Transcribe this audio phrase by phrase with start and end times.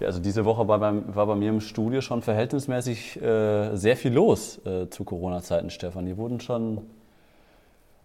[0.00, 3.96] Ja, also diese Woche war, beim, war bei mir im Studio schon verhältnismäßig äh, sehr
[3.96, 6.06] viel los äh, zu Corona-Zeiten, Stefan.
[6.06, 6.82] Hier wurden schon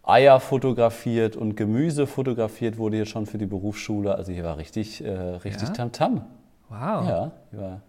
[0.04, 4.16] Eier fotografiert und Gemüse fotografiert wurde hier schon für die Berufsschule.
[4.16, 5.74] Also hier war richtig, äh, richtig Ja?
[5.74, 6.26] Tamtam.
[6.70, 6.80] Wow.
[6.80, 7.82] Ja, hier war,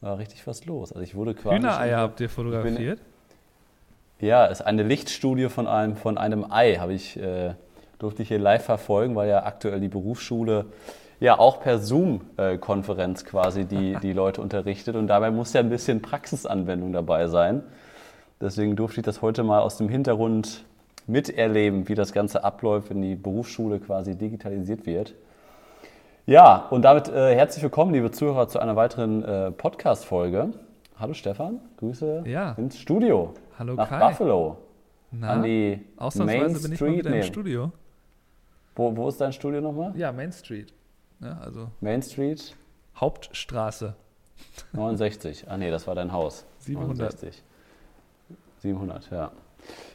[0.00, 0.92] war richtig was los.
[0.92, 1.56] Also ich wurde quasi.
[1.56, 2.98] Hühnereier habt ihr fotografiert?
[4.20, 7.54] Ja, ist eine Lichtstudie von einem, von einem Ei, habe ich, äh,
[7.98, 10.66] durfte ich hier live verfolgen, weil ja aktuell die Berufsschule
[11.20, 16.02] ja auch per Zoom-Konferenz quasi die, die Leute unterrichtet und dabei muss ja ein bisschen
[16.02, 17.62] Praxisanwendung dabei sein.
[18.40, 20.64] Deswegen durfte ich das heute mal aus dem Hintergrund
[21.06, 25.14] miterleben, wie das Ganze abläuft, wenn die Berufsschule quasi digitalisiert wird.
[26.26, 30.50] Ja, und damit äh, herzlich willkommen, liebe Zuhörer, zu einer weiteren äh, Podcast-Folge.
[30.98, 32.52] Hallo Stefan, Grüße Ja.
[32.52, 33.98] ins Studio Hallo nach Kai.
[34.08, 34.56] Buffalo.
[35.10, 37.04] Na, an die Main ausnahmsweise bin ich mal Street.
[37.04, 37.72] wieder im Studio.
[38.74, 39.92] wo, wo ist dein Studio nochmal?
[39.96, 40.72] Ja, Main Street.
[41.24, 42.54] Ja, also Main Street
[42.96, 43.94] Hauptstraße.
[44.72, 45.46] 69.
[45.48, 46.44] Ah nee, das war dein Haus.
[46.58, 46.98] 700.
[46.98, 47.42] 69.
[48.58, 49.30] 700, ja.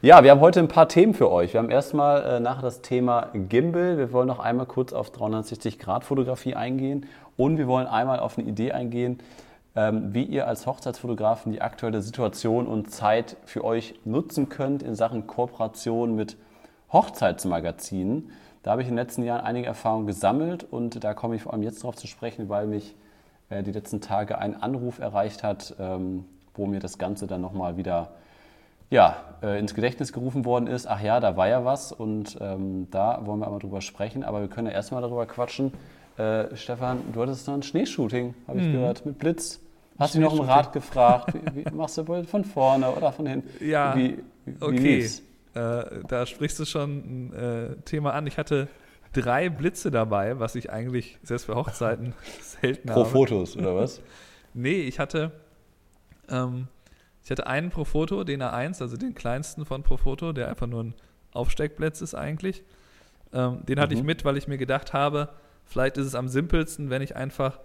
[0.01, 1.53] Ja, wir haben heute ein paar Themen für euch.
[1.53, 3.99] Wir haben erstmal äh, nachher das Thema Gimbal.
[3.99, 7.05] Wir wollen noch einmal kurz auf 360-Grad-Fotografie eingehen
[7.37, 9.19] und wir wollen einmal auf eine Idee eingehen,
[9.75, 14.95] ähm, wie ihr als Hochzeitsfotografen die aktuelle Situation und Zeit für euch nutzen könnt in
[14.95, 16.37] Sachen Kooperation mit
[16.91, 18.31] Hochzeitsmagazinen.
[18.63, 21.53] Da habe ich in den letzten Jahren einige Erfahrungen gesammelt und da komme ich vor
[21.53, 22.95] allem jetzt darauf zu sprechen, weil mich
[23.49, 27.77] äh, die letzten Tage ein Anruf erreicht hat, ähm, wo mir das Ganze dann nochmal
[27.77, 28.11] wieder
[28.89, 30.87] ja, äh, ins Gedächtnis gerufen worden ist.
[30.87, 34.23] Ach ja, da war ja was und ähm, da wollen wir aber drüber sprechen.
[34.23, 35.73] Aber wir können ja erstmal darüber quatschen.
[36.17, 39.59] Äh, Stefan, du hattest noch ein Schneeshooting, habe ich gehört, mit Blitz.
[39.97, 41.33] Hast du noch um Rat gefragt?
[41.53, 43.63] Wie, wie machst du wohl von vorne oder von hinten?
[43.63, 45.21] Ja, wie, wie Okay, lief's?
[45.53, 46.97] Äh, da sprichst du schon
[47.29, 48.27] ein äh, Thema an.
[48.27, 48.67] Ich hatte
[49.13, 53.09] drei Blitze dabei, was ich eigentlich selbst für Hochzeiten selten Pro habe.
[53.09, 54.01] Fotos oder was?
[54.55, 55.31] Nee, ich hatte,
[56.27, 56.67] ähm,
[57.23, 60.93] ich hatte einen Profoto, den A1, also den kleinsten von Profoto, der einfach nur ein
[61.33, 62.63] Aufsteckblitz ist eigentlich.
[63.31, 64.07] Ähm, den hatte ich Mhm.
[64.07, 65.29] mit, weil ich mir gedacht habe,
[65.65, 67.59] vielleicht ist es am simpelsten, wenn ich einfach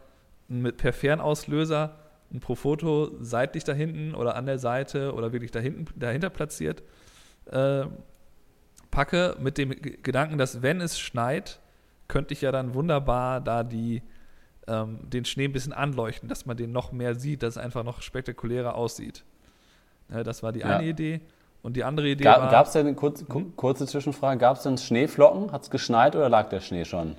[0.46, 1.96] mit per Fernauslöser
[2.32, 6.82] ein Profoto seitlich da hinten oder an der Seite oder wirklich da hinten, dahinter platziert
[7.50, 7.84] äh,
[8.90, 11.58] packe, mit dem Gedanken, dass wenn es schneit,
[12.08, 14.02] könnte ich ja dann wunderbar da die
[14.66, 17.84] ähm, den Schnee ein bisschen anleuchten, dass man den noch mehr sieht, dass es einfach
[17.84, 19.24] noch spektakulärer aussieht.
[20.10, 20.78] Ja, das war die Ja.
[20.78, 21.20] eine Idee.
[21.62, 24.62] Und die andere Idee Ga, war, Gab es denn, kurz, ku- kurze Zwischenfrage, gab es
[24.64, 25.50] denn Schneeflocken?
[25.52, 27.16] Hat es geschneit oder lag der Schnee schon?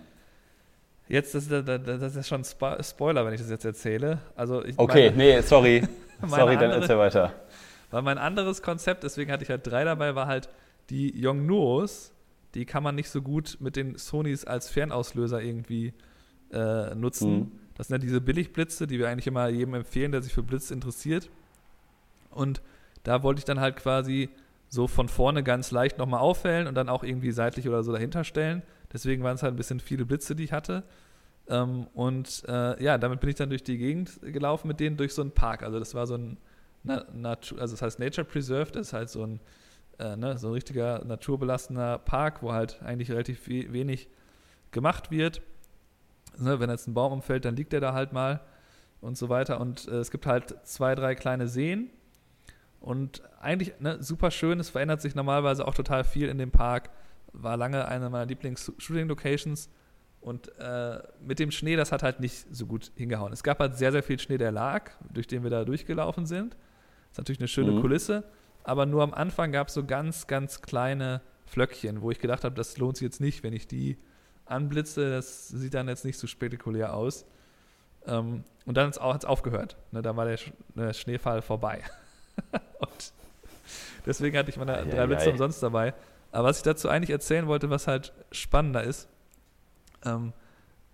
[1.07, 4.19] jetzt das, ist- das, das ist schon Spo Spoiler, wenn ich das jetzt erzähle.
[4.35, 5.83] Also ich Okay, meine, nee, sorry.
[6.27, 7.33] Sorry, dann andere- erzähl weiter.
[7.91, 10.49] Weil mein anderes Konzept, deswegen hatte ich halt drei dabei, war halt
[10.89, 12.11] die Yongnuos.
[12.53, 15.93] Die kann man nicht so gut mit den Sonys als Fernauslöser irgendwie
[16.51, 17.39] äh, nutzen.
[17.39, 17.51] Mhm.
[17.75, 20.71] Das sind ja diese Billigblitze, die wir eigentlich immer jedem empfehlen, der sich für Blitz
[20.71, 21.29] interessiert.
[22.31, 22.61] Und
[23.03, 24.29] da wollte ich dann halt quasi
[24.69, 28.23] so von vorne ganz leicht nochmal aufhellen und dann auch irgendwie seitlich oder so dahinter
[28.23, 28.63] stellen.
[28.91, 30.83] Deswegen waren es halt ein bisschen viele Blitze, die ich hatte.
[31.47, 35.13] Ähm, und äh, ja, damit bin ich dann durch die Gegend gelaufen mit denen durch
[35.13, 35.63] so einen Park.
[35.63, 36.37] Also das war so ein
[36.85, 39.39] Na Natur, also das heißt Nature Preserve, das ist halt so ein,
[39.97, 44.07] äh, ne, so ein richtiger naturbelassener Park, wo halt eigentlich relativ we wenig
[44.71, 45.41] gemacht wird.
[46.37, 48.41] Ne, wenn jetzt ein Baum umfällt, dann liegt der da halt mal
[49.01, 49.59] und so weiter.
[49.59, 51.89] Und äh, es gibt halt zwei, drei kleine Seen.
[52.79, 56.91] Und eigentlich ne, super schön, es verändert sich normalerweise auch total viel in dem Park.
[57.33, 59.69] War lange eine meiner Lieblings-Shooting-Locations.
[60.21, 63.31] Und äh, mit dem Schnee, das hat halt nicht so gut hingehauen.
[63.31, 66.57] Es gab halt sehr, sehr viel Schnee, der lag, durch den wir da durchgelaufen sind.
[67.15, 67.79] Ist natürlich eine schöne Mhm.
[67.79, 68.25] Kulisse.
[68.65, 72.55] Aber nur am Anfang gab es so ganz, ganz kleine Flöckchen, wo ich gedacht habe,
[72.55, 73.97] das lohnt sich jetzt nicht, wenn ich die
[74.43, 75.11] anblitze.
[75.11, 77.25] Das sieht dann jetzt nicht so spektakulär aus.
[78.05, 79.77] Ähm, und dann hat es aufgehört.
[79.91, 81.83] Ne, dann war der, Sch der Schneefall vorbei.
[82.79, 83.13] und
[84.05, 84.89] deswegen hatte ich meine Eieiei.
[84.89, 85.93] drei Blitze umsonst dabei.
[86.33, 89.07] Aber was ich dazu eigentlich erzählen wollte, was halt spannender ist,
[90.03, 90.33] ähm,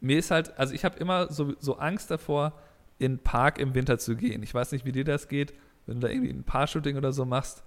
[0.01, 2.53] mir ist halt, also ich habe immer so, so Angst davor,
[2.99, 4.43] in den Park im Winter zu gehen.
[4.43, 5.55] Ich weiß nicht, wie dir das geht,
[5.85, 7.63] wenn du da irgendwie ein Paar-Shooting oder so machst.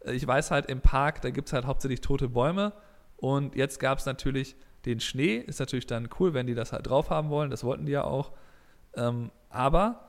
[0.00, 2.72] Äh, Ich weiß halt, im Park, da gibt es halt hauptsächlich tote Bäume.
[3.16, 5.36] Und jetzt gab es natürlich den Schnee.
[5.36, 7.50] Ist natürlich dann cool, wenn die das halt drauf haben wollen.
[7.50, 8.32] Das wollten die ja auch.
[8.94, 10.08] Ähm, aber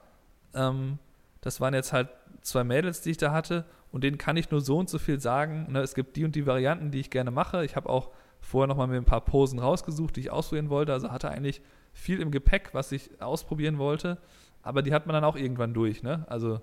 [0.53, 1.00] ähm,
[1.41, 2.09] das waren jetzt halt
[2.41, 3.65] zwei Mädels, die ich da hatte.
[3.91, 5.71] Und denen kann ich nur so und so viel sagen.
[5.71, 7.65] Ne, es gibt die und die Varianten, die ich gerne mache.
[7.65, 10.94] Ich habe auch vorher nochmal mir ein paar Posen rausgesucht, die ich ausprobieren wollte.
[10.94, 11.62] Also hatte eigentlich
[11.94, 14.17] viel im Gepäck, was ich ausprobieren wollte.
[14.62, 16.03] Aber die hat man dann auch irgendwann durch.
[16.03, 16.25] Ne?
[16.29, 16.62] Also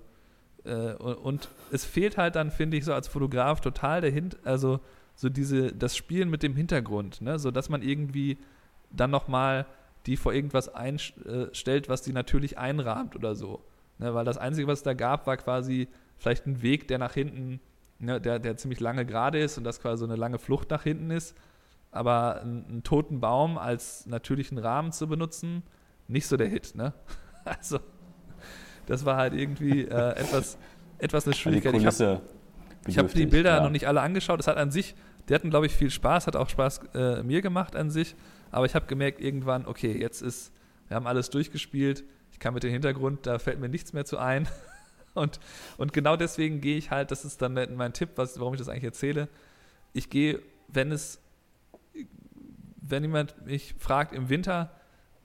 [0.67, 4.79] äh, und, es fehlt halt dann, finde ich, so als Fotograf total der Hint, also
[5.15, 7.39] so diese, das Spielen mit dem Hintergrund, ne?
[7.39, 8.37] so dass man irgendwie
[8.91, 9.65] dann nochmal
[10.05, 13.61] die vor irgendwas einstellt, was die natürlich einrahmt oder so.
[13.99, 15.87] Ne, weil das Einzige, was es da gab, war quasi
[16.17, 17.59] vielleicht ein Weg, der nach hinten,
[17.99, 20.83] ne, der, der ziemlich lange gerade ist und das quasi so eine lange Flucht nach
[20.83, 21.35] hinten ist.
[21.91, 25.63] Aber einen, einen toten Baum als natürlichen Rahmen zu benutzen,
[26.07, 26.75] nicht so der Hit.
[26.75, 26.93] Ne?
[27.43, 27.79] Also,
[28.87, 30.57] das war halt irgendwie äh, etwas,
[30.97, 31.75] etwas eine Schwierigkeit.
[31.75, 32.21] Die Kulisse
[32.87, 33.63] ich habe hab die Bilder ja.
[33.63, 34.39] noch nicht alle angeschaut.
[34.39, 34.95] Es hat an sich,
[35.27, 38.15] die hatten, glaube ich, viel Spaß, hat auch Spaß äh, mir gemacht an sich.
[38.49, 40.53] Aber ich habe gemerkt irgendwann, okay, jetzt ist,
[40.87, 42.03] wir haben alles durchgespielt.
[42.31, 44.47] Ich kann mit dem Hintergrund, da fällt mir nichts mehr zu ein.
[45.13, 45.39] Und,
[45.79, 48.69] und genau deswegen gehe ich halt, das ist dann mein Tipp, was, warum ich das
[48.69, 49.29] eigentlich erzähle.
[49.91, 51.19] Ich gehe, wenn es,
[52.79, 54.69] wenn jemand mich fragt im Winter,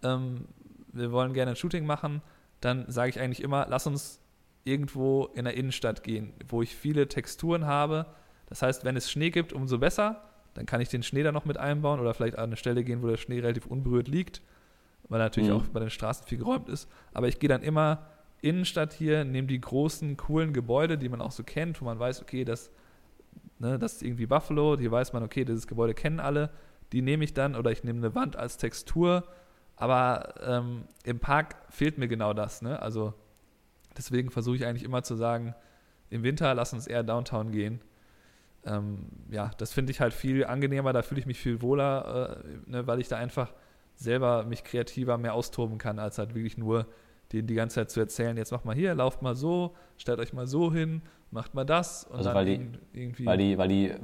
[0.03, 0.47] ähm,
[0.94, 2.23] wir wollen gerne ein Shooting machen,
[2.64, 4.20] dann sage ich eigentlich immer, lass uns
[4.64, 8.06] irgendwo in der Innenstadt gehen, wo ich viele Texturen habe.
[8.47, 10.23] Das heißt, wenn es Schnee gibt, umso besser.
[10.55, 13.03] Dann kann ich den Schnee da noch mit einbauen oder vielleicht an eine Stelle gehen,
[13.03, 14.43] wo der Schnee relativ unberührt liegt,
[15.09, 15.56] weil natürlich mhm.
[15.56, 16.88] auch bei den Straßen viel geräumt ist.
[17.14, 18.06] Aber ich gehe dann immer
[18.43, 22.20] Innenstadt hier, nehme die großen, coolen Gebäude, die man auch so kennt, wo man weiß,
[22.20, 22.70] okay, das,
[23.61, 26.50] ne, das ist irgendwie Buffalo, hier weiß man, okay, dieses Gebäude kennen alle.
[26.93, 29.25] Die nehme ich dann oder ich nehme eine Wand als Textur.
[29.82, 32.62] Aber ähm, im Park fehlt mir genau das.
[32.62, 32.81] Ne?
[32.81, 33.14] Also
[33.96, 35.55] Deswegen versuche ich eigentlich immer zu sagen,
[36.11, 37.81] im Winter lass uns eher Downtown gehen.
[38.64, 42.70] Ähm, ja, das finde ich halt viel angenehmer, da fühle ich mich viel wohler, äh,
[42.70, 43.52] ne, weil ich da einfach
[43.94, 46.87] selber mich kreativer mehr austoben kann, als halt wirklich nur
[47.32, 50.32] denen die ganze Zeit zu erzählen, jetzt macht mal hier, lauft mal so, stellt euch
[50.32, 52.05] mal so hin, macht mal das.
[52.05, 53.94] Und also dann weil die, irgendwie weil die, weil die,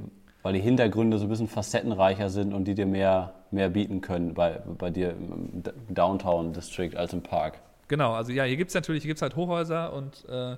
[0.43, 4.33] weil die Hintergründe so ein bisschen facettenreicher sind und die dir mehr, mehr bieten können
[4.33, 7.59] bei, bei dir im Downtown District als im Park.
[7.87, 10.55] Genau, also ja, hier gibt es natürlich, hier gibt halt Hochhäuser und äh,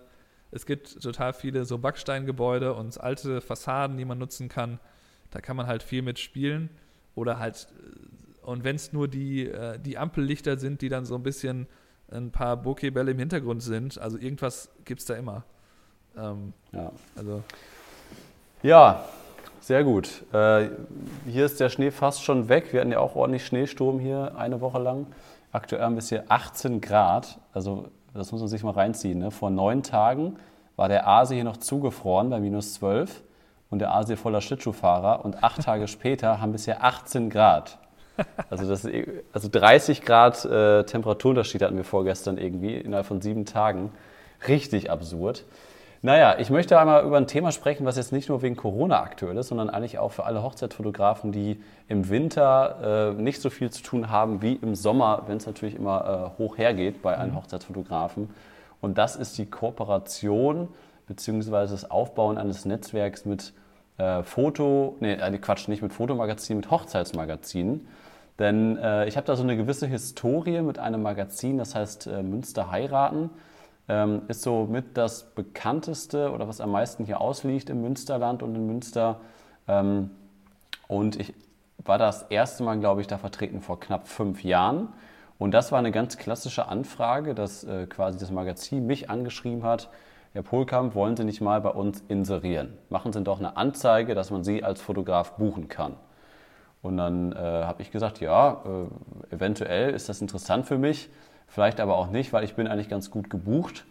[0.52, 4.80] es gibt total viele so Backsteingebäude und alte Fassaden, die man nutzen kann.
[5.32, 6.70] Da kann man halt viel mit spielen.
[7.16, 11.16] Oder halt, äh, und wenn es nur die, äh, die Ampellichter sind, die dann so
[11.16, 11.68] ein bisschen
[12.12, 15.46] ein paar Bokeh-Bälle im Hintergrund sind, also irgendwas gibt es da immer.
[16.18, 16.92] Ähm, ja.
[17.16, 17.44] Also.
[18.62, 19.06] Ja,
[19.62, 20.24] sehr gut.
[20.34, 20.70] Äh,
[21.28, 22.74] hier ist der Schnee fast schon weg.
[22.74, 25.06] Wir hatten ja auch ordentlich Schneesturm hier eine Woche lang.
[25.52, 27.38] Aktuell haben wir hier 18 Grad.
[27.54, 29.20] Also das muss man sich mal reinziehen.
[29.20, 29.32] Ne?
[29.32, 30.36] Vor neun Tagen
[30.76, 33.22] war der Aase hier noch zugefroren bei minus 12
[33.70, 35.24] und der Aase voller Schlittschuhfahrer.
[35.24, 37.78] Und acht Tage später haben wir hier 18 Grad.
[38.50, 38.88] Also, das,
[39.32, 43.92] also 30 Grad äh, Temperaturunterschied hatten wir vorgestern irgendwie innerhalb von sieben Tagen.
[44.48, 45.46] Richtig absurd.
[46.04, 49.38] Naja, ich möchte einmal über ein Thema sprechen, was jetzt nicht nur wegen Corona aktuell
[49.38, 53.84] ist, sondern eigentlich auch für alle Hochzeitsfotografen, die im Winter äh, nicht so viel zu
[53.84, 57.36] tun haben wie im Sommer, wenn es natürlich immer äh, hoch hergeht bei allen mhm.
[57.36, 58.32] Hochzeitsfotografen.
[58.82, 60.70] Und das ist die Kooperation
[61.08, 61.52] bzw.
[61.68, 63.54] das Aufbauen eines Netzwerks mit
[64.00, 67.88] äh, Foto, nee, äh, Quatsch, nicht mit Fotomagazinen, mit Hochzeitsmagazinen.
[68.40, 72.24] Denn äh, ich habe da so eine gewisse Historie mit einem Magazin, das heißt äh,
[72.24, 73.30] Münster heiraten
[73.92, 78.56] ähm, ist so mit das bekannteste oder was am meisten hier ausliegt im Münsterland und
[78.56, 79.20] in Münster.
[79.68, 80.12] Ähm,
[80.88, 81.34] und ich
[81.84, 84.88] war das erste Mal, glaube ich, da vertreten vor knapp fünf Jahren.
[85.38, 89.90] Und das war eine ganz klassische Anfrage, dass äh, quasi das Magazin mich angeschrieben hat.
[90.32, 92.78] Herr Polkamp, wollen Sie nicht mal bei uns inserieren?
[92.90, 95.96] Machen Sie doch eine Anzeige, dass man Sie als Fotograf buchen kann.
[96.82, 98.64] Und dann äh, habe ich gesagt, ja,
[99.30, 101.10] äh, eventuell ist das interessant für mich
[101.52, 103.86] vielleicht aber auch nicht, weil ich bin eigentlich ganz gut gebucht.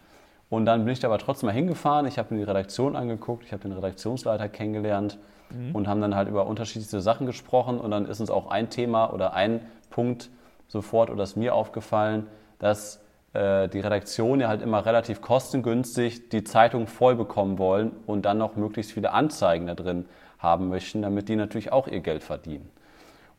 [0.49, 2.05] Und dann bin ich da aber trotzdem mal hingefahren.
[2.07, 5.17] Ich habe mir die Redaktion angeguckt, ich habe den Redaktionsleiter kennengelernt
[5.49, 5.73] mhm.
[5.73, 7.79] und haben dann halt über unterschiedliche Sachen gesprochen.
[7.79, 10.29] Und dann ist uns auch ein Thema oder ein Punkt
[10.67, 12.27] sofort oder ist mir aufgefallen,
[12.59, 12.99] dass
[13.33, 18.39] äh, die Redaktion ja halt immer relativ kostengünstig die Zeitung voll bekommen wollen und dann
[18.39, 20.05] noch möglichst viele Anzeigen da drin
[20.39, 22.69] haben möchten, damit die natürlich auch ihr Geld verdienen.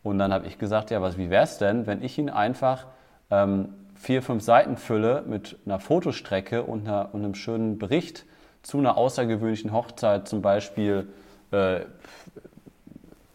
[0.03, 2.87] Und dann habe ich gesagt, ja, was, wie wäre es denn, wenn ich Ihnen einfach
[3.31, 3.71] ähm,
[4.03, 8.27] vier, fünf Seiten fülle mit einer Fotostrecke und, einer, und einem schönen Bericht
[8.63, 11.07] zu einer außergewöhnlichen Hochzeit, zum Beispiel,
[11.53, 11.83] äh,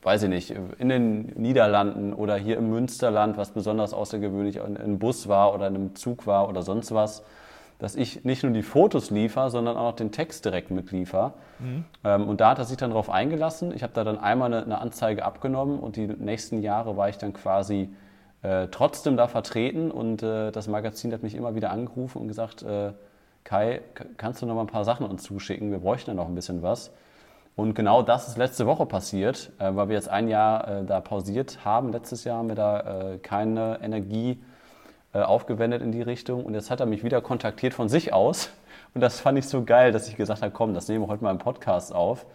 [0.03, 4.99] weiß ich nicht, in den Niederlanden oder hier im Münsterland, was besonders außergewöhnlich in einem
[4.99, 7.23] Bus war oder in einem Zug war oder sonst was,
[7.79, 11.35] dass ich nicht nur die Fotos liefere, sondern auch noch den Text direkt mitliefer.
[11.59, 11.85] Mhm.
[12.03, 13.73] Ähm, und da hat er sich dann darauf eingelassen.
[13.73, 17.17] Ich habe da dann einmal eine, eine Anzeige abgenommen und die nächsten Jahre war ich
[17.17, 17.89] dann quasi
[18.43, 22.63] äh, trotzdem da vertreten und äh, das Magazin hat mich immer wieder angerufen und gesagt,
[22.63, 22.93] äh,
[23.43, 23.81] Kai,
[24.17, 25.71] kannst du noch mal ein paar Sachen uns zuschicken?
[25.71, 26.91] Wir bräuchten ja noch ein bisschen was.
[27.57, 31.01] Und genau das ist letzte Woche passiert, äh, weil wir jetzt ein Jahr äh, da
[31.01, 31.91] pausiert haben.
[31.91, 34.39] Letztes Jahr haben wir da äh, keine Energie
[35.13, 36.45] aufgewendet in die Richtung.
[36.45, 38.51] Und jetzt hat er mich wieder kontaktiert von sich aus.
[38.93, 41.23] Und das fand ich so geil, dass ich gesagt habe, komm, das nehmen wir heute
[41.23, 42.27] mal im Podcast auf.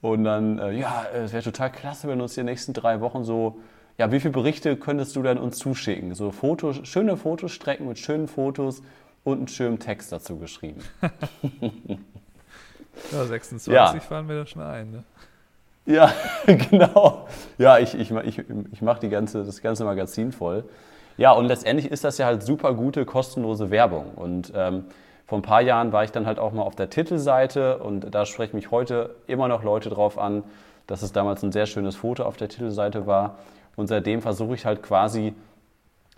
[0.00, 3.60] Und dann, ja, es wäre total klasse, wenn du uns die nächsten drei Wochen so
[4.00, 6.14] ja, wie viele Berichte könntest du denn uns zuschicken?
[6.14, 8.82] So Fotos, schöne Fotostrecken mit schönen Fotos
[9.24, 10.80] und einen schönen Text dazu geschrieben.
[13.12, 14.00] ja, 26 ja.
[14.00, 15.04] fahren wir da schon ein, ne?
[15.84, 16.14] Ja,
[16.46, 17.28] genau.
[17.58, 18.42] Ja, ich, ich, ich,
[18.72, 20.64] ich mache ganze, das ganze Magazin voll.
[21.18, 24.12] Ja, und letztendlich ist das ja halt super gute, kostenlose Werbung.
[24.16, 24.84] Und ähm,
[25.26, 28.24] vor ein paar Jahren war ich dann halt auch mal auf der Titelseite und da
[28.24, 30.42] sprechen mich heute immer noch Leute drauf an,
[30.86, 33.36] dass es damals ein sehr schönes Foto auf der Titelseite war.
[33.76, 35.34] Und seitdem versuche ich halt quasi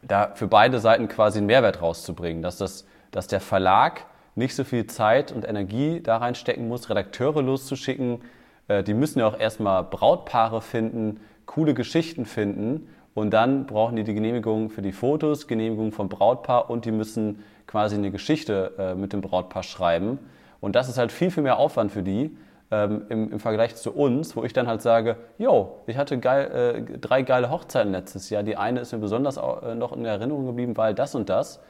[0.02, 4.64] da für beide Seiten quasi einen Mehrwert rauszubringen, dass, das, dass der Verlag nicht so
[4.64, 8.22] viel Zeit und Energie da reinstecken muss, Redakteure loszuschicken.
[8.68, 14.04] Äh, die müssen ja auch erstmal Brautpaare finden, coole Geschichten finden und dann brauchen die
[14.04, 18.94] die Genehmigung für die Fotos, Genehmigung vom Brautpaar und die müssen quasi eine Geschichte äh,
[18.94, 20.18] mit dem Brautpaar schreiben.
[20.60, 22.36] Und das ist halt viel, viel mehr Aufwand für die
[22.72, 26.86] ähm, im, im, Vergleich zu uns, wo ich dann halt sage, yo, ich hatte geil,
[26.90, 28.42] äh, drei geile Hochzeiten letztes Jahr.
[28.42, 31.60] Die eine ist mir besonders äh, noch in Erinnerung geblieben, weil das und das.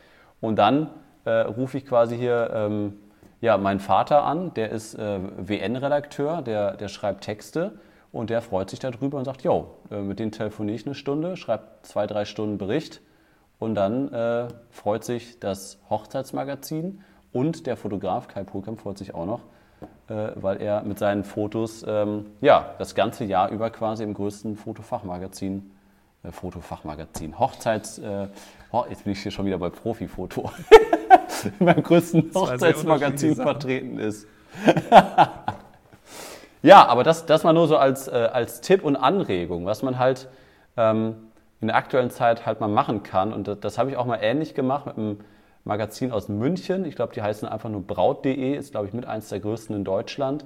[0.40, 0.90] Und dann
[1.24, 2.94] äh, rufe ich quasi hier ähm,
[3.40, 7.72] ja, meinen Vater an, der ist äh, WN-Redakteur, der, der schreibt Texte
[8.12, 11.36] und der freut sich darüber und sagt, yo, äh, mit denen telefoniere ich eine Stunde,
[11.36, 13.00] schreibt zwei, drei Stunden Bericht
[13.58, 17.00] und dann äh, freut sich das Hochzeitsmagazin
[17.32, 19.40] und der Fotograf Kai Pulkamp freut sich auch noch,
[20.08, 25.70] weil er mit seinen Fotos ähm, ja, das ganze Jahr über quasi im größten Fotofachmagazin,
[26.22, 28.28] äh, Fotofachmagazin, Hochzeits, äh,
[28.70, 30.50] oh, jetzt bin ich hier schon wieder bei Profifoto,
[31.58, 34.26] beim größten Hochzeitsmagazin vertreten ist.
[36.62, 39.98] ja, aber das, das mal nur so als, äh, als Tipp und Anregung, was man
[39.98, 40.28] halt
[40.76, 41.14] ähm,
[41.60, 43.32] in der aktuellen Zeit halt mal machen kann.
[43.32, 45.20] Und das, das habe ich auch mal ähnlich gemacht mit einem
[45.64, 46.84] Magazin aus München.
[46.84, 49.84] Ich glaube, die heißen einfach nur braut.de, ist, glaube ich, mit eins der größten in
[49.84, 50.44] Deutschland.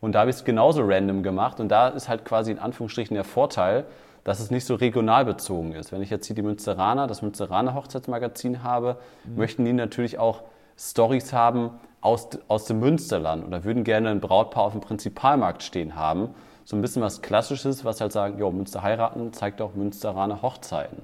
[0.00, 1.60] Und da habe ich es genauso random gemacht.
[1.60, 3.84] Und da ist halt quasi in Anführungsstrichen der Vorteil,
[4.24, 5.92] dass es nicht so regional bezogen ist.
[5.92, 9.36] Wenn ich jetzt hier die Münsteraner, das Münsteraner Hochzeitsmagazin habe, mhm.
[9.36, 10.42] möchten die natürlich auch
[10.76, 11.70] Stories haben
[12.00, 16.34] aus, aus dem Münsterland oder würden gerne ein Brautpaar auf dem Prinzipalmarkt stehen haben.
[16.64, 21.02] So ein bisschen was Klassisches, was halt sagen, jo, Münster heiraten zeigt auch Münsteraner Hochzeiten.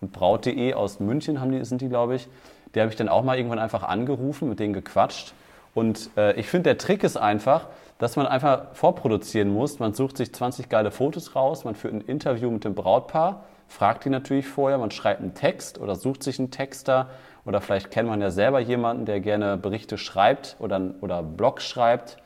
[0.00, 2.28] Und Braut.de aus München haben die, sind die, glaube ich,
[2.74, 5.34] die habe ich dann auch mal irgendwann einfach angerufen, mit denen gequatscht.
[5.74, 7.66] Und äh, ich finde, der Trick ist einfach,
[7.98, 9.78] dass man einfach vorproduzieren muss.
[9.78, 14.04] Man sucht sich 20 geile Fotos raus, man führt ein Interview mit dem Brautpaar, fragt
[14.04, 17.08] die natürlich vorher, man schreibt einen Text oder sucht sich einen Texter
[17.44, 22.18] oder vielleicht kennt man ja selber jemanden, der gerne Berichte schreibt oder, oder Blog schreibt,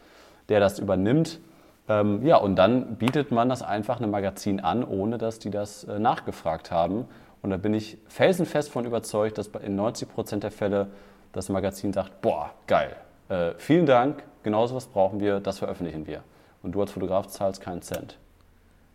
[0.48, 1.40] der das übernimmt.
[1.88, 5.84] Ähm, ja, und dann bietet man das einfach einem Magazin an, ohne dass die das
[5.84, 7.06] äh, nachgefragt haben.
[7.46, 10.88] Und da bin ich felsenfest von überzeugt, dass in 90 Prozent der Fälle
[11.30, 12.96] das Magazin sagt, boah, geil,
[13.28, 16.24] äh, vielen Dank, genauso was brauchen wir, das veröffentlichen wir.
[16.64, 18.18] Und du als Fotograf zahlst keinen Cent.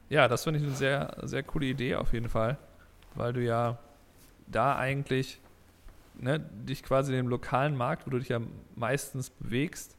[0.09, 2.57] Ja, das finde ich eine sehr, sehr coole Idee auf jeden Fall,
[3.15, 3.77] weil du ja
[4.47, 5.39] da eigentlich
[6.15, 8.41] ne, dich quasi dem lokalen Markt, wo du dich ja
[8.75, 9.95] meistens bewegst,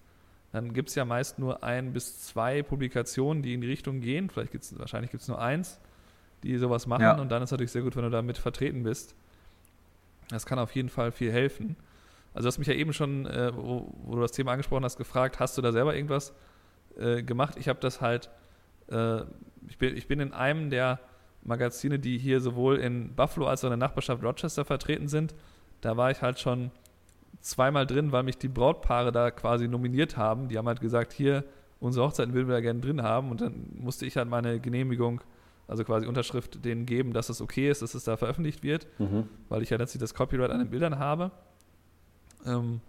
[0.52, 4.28] dann gibt es ja meist nur ein bis zwei Publikationen, die in die Richtung gehen.
[4.28, 5.80] Vielleicht gibt's, wahrscheinlich gibt es nur eins
[6.42, 7.02] die sowas machen.
[7.02, 7.20] Ja.
[7.20, 9.14] Und dann ist es natürlich sehr gut, wenn du damit vertreten bist.
[10.30, 11.76] Das kann auf jeden Fall viel helfen.
[12.34, 14.96] Also du hast mich ja eben schon, äh, wo, wo, du das Thema angesprochen hast,
[14.96, 16.32] gefragt, hast du da selber irgendwas
[16.98, 17.56] äh, gemacht?
[17.58, 18.30] Ich habe das halt,
[18.90, 19.20] äh,
[19.68, 21.00] ich, bin, ich bin in einem der
[21.44, 25.34] Magazine, die hier sowohl in Buffalo als auch in der Nachbarschaft Rochester vertreten sind.
[25.80, 26.70] Da war ich halt schon
[27.40, 30.48] zweimal drin, weil mich die Brautpaare da quasi nominiert haben.
[30.48, 31.44] Die haben halt gesagt, hier,
[31.80, 33.30] unsere Hochzeiten würden wir da gerne drin haben.
[33.30, 35.20] Und dann musste ich halt meine Genehmigung
[35.68, 39.28] also quasi Unterschrift denen geben, dass es okay ist, dass es da veröffentlicht wird, mhm.
[39.48, 41.30] weil ich ja letztlich das Copyright an den Bildern habe.
[42.44, 42.80] Ähm,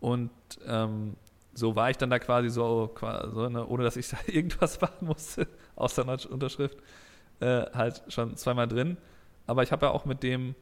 [0.00, 0.30] und
[0.66, 1.16] ähm,
[1.54, 2.94] so war ich dann da quasi so,
[3.32, 6.78] so ne, ohne dass ich da irgendwas machen musste, außer einer Unterschrift,
[7.40, 8.96] äh, halt schon zweimal drin.
[9.46, 10.54] Aber ich habe ja auch mit dem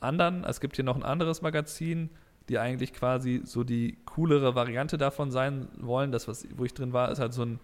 [0.00, 2.10] anderen, es gibt hier noch ein anderes Magazin,
[2.48, 6.12] die eigentlich quasi so die coolere Variante davon sein wollen.
[6.12, 7.58] Das, was, wo ich drin war, ist halt so ein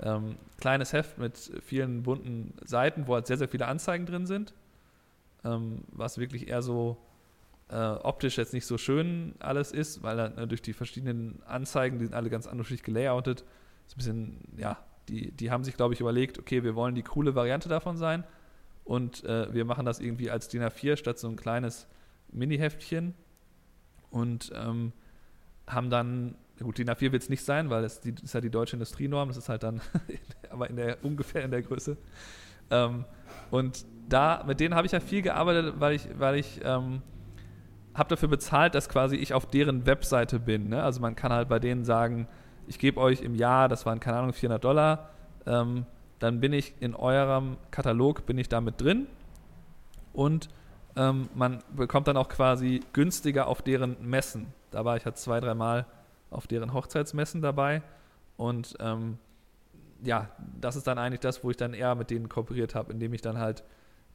[0.00, 4.54] ähm, kleines Heft mit vielen bunten Seiten, wo halt sehr, sehr viele Anzeigen drin sind,
[5.44, 6.96] ähm, was wirklich eher so
[7.68, 11.98] äh, optisch jetzt nicht so schön alles ist, weil dann, äh, durch die verschiedenen Anzeigen,
[11.98, 13.44] die sind alle ganz unterschiedlich gelayoutet,
[13.86, 17.02] ist ein bisschen, ja, die, die haben sich, glaube ich, überlegt, okay, wir wollen die
[17.02, 18.24] coole Variante davon sein
[18.84, 21.86] und äh, wir machen das irgendwie als DIN A4 statt so ein kleines
[22.30, 23.14] Mini-Heftchen
[24.10, 24.92] und ähm,
[25.66, 28.50] haben dann Gut, DIN A4 wird es nicht sein, weil es die, ist ja die
[28.50, 29.80] deutsche Industrienorm, das ist halt dann
[30.50, 31.96] aber in der, ungefähr in der Größe.
[32.70, 33.04] Ähm,
[33.50, 37.02] und da, mit denen habe ich ja viel gearbeitet, weil ich, weil ich ähm,
[37.94, 40.68] habe dafür bezahlt, dass quasi ich auf deren Webseite bin.
[40.68, 40.82] Ne?
[40.82, 42.26] Also man kann halt bei denen sagen,
[42.66, 45.10] ich gebe euch im Jahr, das waren keine Ahnung, 400 Dollar,
[45.46, 45.86] ähm,
[46.18, 49.06] dann bin ich in eurem Katalog, bin ich damit drin
[50.12, 50.48] und
[50.94, 54.52] ähm, man bekommt dann auch quasi günstiger auf deren Messen.
[54.70, 55.86] Da war ich halt zwei, dreimal
[56.32, 57.82] auf deren Hochzeitsmessen dabei
[58.36, 59.18] und ähm,
[60.04, 63.12] ja, das ist dann eigentlich das, wo ich dann eher mit denen kooperiert habe, indem
[63.12, 63.62] ich dann halt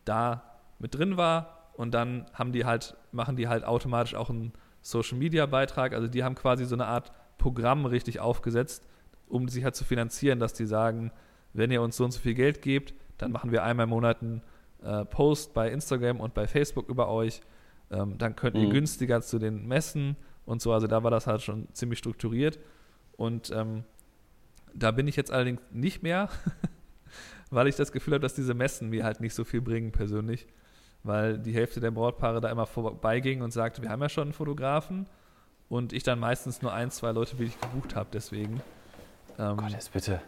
[0.05, 0.43] da
[0.79, 5.17] mit drin war und dann haben die halt, machen die halt automatisch auch einen Social
[5.17, 5.93] Media Beitrag.
[5.93, 8.87] Also die haben quasi so eine Art Programm richtig aufgesetzt,
[9.27, 11.11] um sich halt zu finanzieren, dass die sagen,
[11.53, 14.21] wenn ihr uns so und so viel Geld gebt, dann machen wir einmal im Monat
[14.21, 14.41] einen
[14.83, 17.41] äh, Post bei Instagram und bei Facebook über euch.
[17.91, 18.71] Ähm, dann könnt ihr mhm.
[18.71, 20.17] günstiger zu den Messen
[20.47, 20.73] und so.
[20.73, 22.57] Also da war das halt schon ziemlich strukturiert.
[23.17, 23.83] Und ähm,
[24.73, 26.29] da bin ich jetzt allerdings nicht mehr,
[27.51, 30.47] weil ich das Gefühl habe, dass diese Messen mir halt nicht so viel bringen persönlich.
[31.03, 34.33] Weil die Hälfte der Brautpaare da immer vorbeiging und sagte, wir haben ja schon einen
[34.33, 35.05] Fotografen.
[35.69, 38.61] Und ich dann meistens nur ein, zwei Leute wirklich gebucht habe, deswegen.
[39.37, 40.21] Ähm, Gott, jetzt bitte,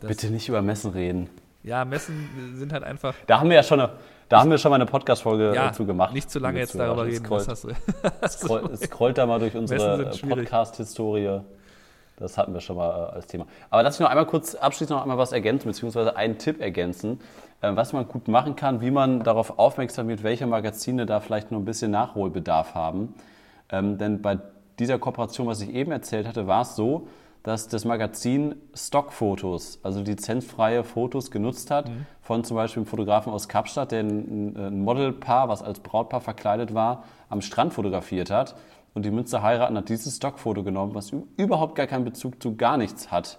[0.00, 1.30] bitte nicht über Messen reden.
[1.62, 3.14] Ja, Messen sind halt einfach.
[3.26, 3.90] Da haben wir ja schon eine,
[4.28, 6.14] da haben wir schon mal eine Podcast-Folge ja, dazu gemacht.
[6.14, 7.24] Nicht zu lange jetzt darüber reden.
[7.24, 8.76] Scrollt, das hast du.
[8.76, 11.40] scrollt, da mal durch unsere Podcast-Historie.
[12.20, 13.46] Das hatten wir schon mal äh, als Thema.
[13.70, 17.20] Aber lass mich noch einmal kurz abschließend noch einmal was ergänzen, beziehungsweise einen Tipp ergänzen,
[17.62, 21.50] äh, was man gut machen kann, wie man darauf aufmerksam wird, welche Magazine da vielleicht
[21.50, 23.14] nur ein bisschen Nachholbedarf haben.
[23.70, 24.38] Ähm, denn bei
[24.78, 27.08] dieser Kooperation, was ich eben erzählt hatte, war es so,
[27.42, 32.06] dass das Magazin Stockfotos, also lizenzfreie Fotos genutzt hat mhm.
[32.20, 36.74] von zum Beispiel einem Fotografen aus Kapstadt, der ein, ein Modelpaar, was als Brautpaar verkleidet
[36.74, 38.56] war, am Strand fotografiert hat.
[38.92, 42.76] Und die Münster heiraten hat dieses Stockfoto genommen, was überhaupt gar keinen Bezug zu gar
[42.76, 43.38] nichts hat,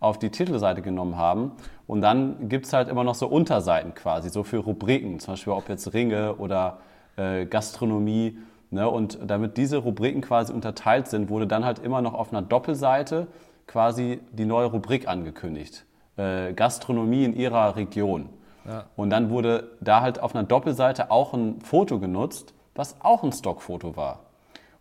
[0.00, 1.52] auf die Titelseite genommen haben.
[1.86, 5.52] Und dann gibt es halt immer noch so Unterseiten quasi, so für Rubriken, zum Beispiel
[5.52, 6.78] ob jetzt Ringe oder
[7.16, 8.38] äh, Gastronomie
[8.70, 8.88] Ne?
[8.88, 13.26] Und damit diese Rubriken quasi unterteilt sind, wurde dann halt immer noch auf einer Doppelseite
[13.66, 15.84] quasi die neue Rubrik angekündigt.
[16.16, 18.28] Äh, Gastronomie in ihrer Region.
[18.66, 18.84] Ja.
[18.96, 23.32] Und dann wurde da halt auf einer Doppelseite auch ein Foto genutzt, was auch ein
[23.32, 24.20] Stockfoto war.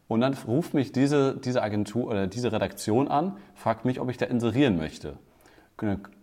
[0.08, 4.18] Und dann ruft mich diese, diese Agentur oder diese Redaktion an, fragt mich, ob ich
[4.18, 5.18] da inserieren möchte.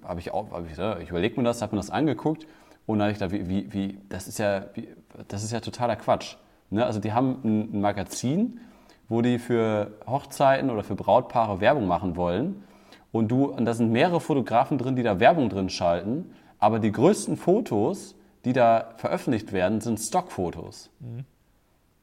[0.02, 2.46] Hab ich, auch, hab ich, ich überlege mir das, habe mir das angeguckt
[2.86, 4.88] und dann habe ich da, wie, wie, wie, das ist ja, wie,
[5.28, 6.36] das ist ja totaler Quatsch.
[6.74, 6.84] Ne?
[6.84, 8.60] Also die haben ein, Magazin,
[9.08, 12.64] wo die für Hochzeiten oder für Brautpaare Werbung machen wollen.
[13.12, 16.32] Und du, und da sind mehrere Fotografen drin, die da Werbung drin schalten.
[16.58, 20.90] Aber die größten Fotos, die da veröffentlicht werden, sind Stockfotos.
[21.00, 21.24] Mhm.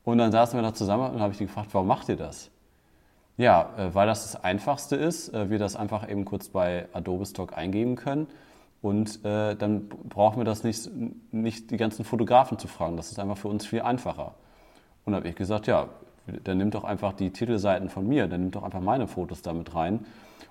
[0.04, 2.50] Und dann saßen wir da zusammen und habe ich die gefragt, warum macht ihr das?
[3.38, 5.34] Ja, äh, weil das das Einfachste ist.
[5.34, 8.28] Äh, wir das einfach eben kurz bei Adobe Stock eingeben können.
[8.82, 10.90] Und äh, dann brauchen wir das nicht,
[11.32, 12.98] nicht die ganzen Fotografen zu fragen.
[12.98, 14.34] Das ist einfach für uns viel einfacher.
[15.06, 15.90] Und habe ich gesagt, ja,
[16.44, 19.76] dann nimmt doch einfach die Titelseiten von mir, dann nimmt doch einfach meine Fotos damit
[19.76, 20.06] rein.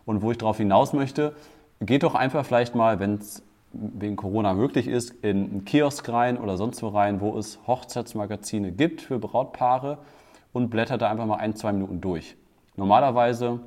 [0.04, 1.34] Und wo ich darauf hinaus möchte,
[1.80, 6.38] geht doch einfach vielleicht mal, wenn es wegen Corona möglich ist, in einen Kiosk rein
[6.38, 9.98] oder sonst wo rein, wo es Hochzeitsmagazine gibt für Brautpaare
[10.52, 12.36] und blättert da einfach mal ein, zwei Minuten durch.
[12.76, 13.60] Normalerweise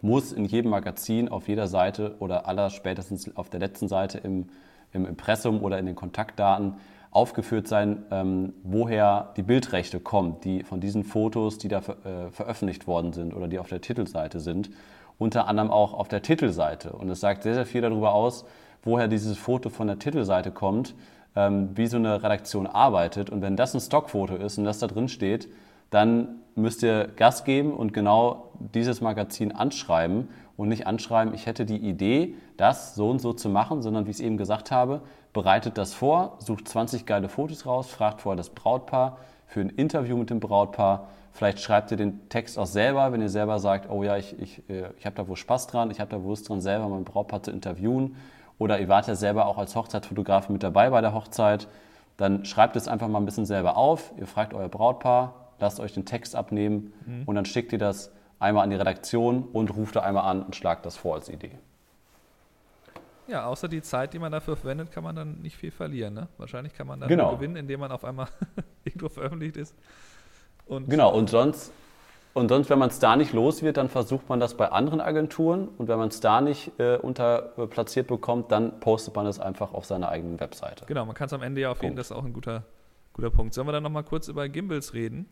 [0.00, 4.48] muss in jedem Magazin auf jeder Seite oder aller spätestens auf der letzten Seite im,
[4.92, 6.74] im Impressum oder in den Kontaktdaten
[7.16, 12.86] aufgeführt sein, ähm, woher die Bildrechte kommen, die von diesen Fotos, die da äh, veröffentlicht
[12.86, 14.70] worden sind oder die auf der Titelseite sind,
[15.18, 16.92] unter anderem auch auf der Titelseite.
[16.92, 18.44] Und es sagt sehr, sehr viel darüber aus,
[18.82, 20.94] woher dieses Foto von der Titelseite kommt,
[21.34, 23.30] ähm, wie so eine Redaktion arbeitet.
[23.30, 25.48] Und wenn das ein Stockfoto ist und das da drin steht,
[25.88, 31.64] dann müsst ihr Gas geben und genau dieses Magazin anschreiben und nicht anschreiben, ich hätte
[31.64, 35.02] die Idee, das so und so zu machen, sondern wie ich es eben gesagt habe,
[35.36, 40.16] bereitet das vor, sucht 20 geile Fotos raus, fragt vorher das Brautpaar für ein Interview
[40.16, 41.08] mit dem Brautpaar.
[41.30, 44.68] Vielleicht schreibt ihr den Text auch selber, wenn ihr selber sagt, oh ja, ich, ich,
[44.70, 47.04] äh, ich habe da wohl Spaß dran, ich habe da wohl Lust dran, selber mein
[47.04, 48.16] Brautpaar zu interviewen.
[48.58, 51.68] Oder ihr wart ja selber auch als Hochzeitsfotograf mit dabei bei der Hochzeit.
[52.16, 54.12] Dann schreibt es einfach mal ein bisschen selber auf.
[54.16, 57.24] Ihr fragt euer Brautpaar, lasst euch den Text abnehmen mhm.
[57.26, 60.56] und dann schickt ihr das einmal an die Redaktion und ruft da einmal an und
[60.56, 61.52] schlagt das vor als Idee.
[63.28, 66.14] Ja, außer die Zeit, die man dafür verwendet, kann man dann nicht viel verlieren.
[66.14, 66.28] Ne?
[66.38, 67.34] Wahrscheinlich kann man dann genau.
[67.34, 68.28] gewinnen, indem man auf einmal
[68.84, 69.74] irgendwo veröffentlicht ist.
[70.66, 71.72] Und genau, und sonst,
[72.34, 75.00] und sonst, wenn man es da nicht los wird, dann versucht man das bei anderen
[75.00, 75.68] Agenturen.
[75.78, 79.40] Und wenn man es da nicht äh, unter äh, platziert bekommt, dann postet man es
[79.40, 80.84] einfach auf seiner eigenen Webseite.
[80.86, 82.64] Genau, man kann es am Ende ja auf jeden Fall, das ist auch ein guter,
[83.12, 83.54] guter Punkt.
[83.54, 85.28] Sollen wir dann nochmal kurz über Gimbals reden?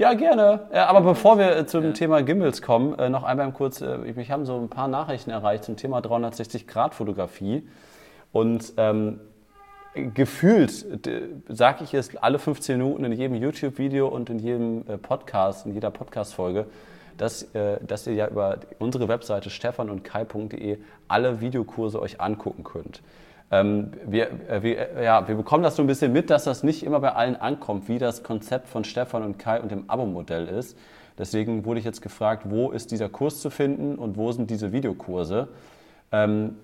[0.00, 0.60] Ja, gerne.
[0.72, 1.90] aber bevor wir äh, zum ja.
[1.90, 5.64] Thema Gimbals kommen, äh, noch einmal kurz, äh, mich haben so ein paar Nachrichten erreicht
[5.64, 7.68] zum Thema 360-Grad-Fotografie.
[8.32, 9.20] Und ähm,
[9.92, 10.86] gefühlt,
[11.48, 15.90] sage ich es alle 15 Minuten in jedem YouTube-Video und in jedem Podcast, in jeder
[15.90, 16.64] Podcast-Folge,
[17.18, 17.48] dass,
[17.82, 23.02] dass ihr ja über unsere Webseite stefan und kai.de alle Videokurse euch angucken könnt.
[23.50, 26.62] Ähm, wir, äh, wir, äh, ja, wir bekommen das so ein bisschen mit, dass das
[26.62, 30.46] nicht immer bei allen ankommt, wie das Konzept von Stefan und Kai und dem Abo-Modell
[30.46, 30.76] ist.
[31.18, 34.72] Deswegen wurde ich jetzt gefragt, wo ist dieser Kurs zu finden und wo sind diese
[34.72, 35.48] Videokurse?
[36.12, 36.56] Ähm,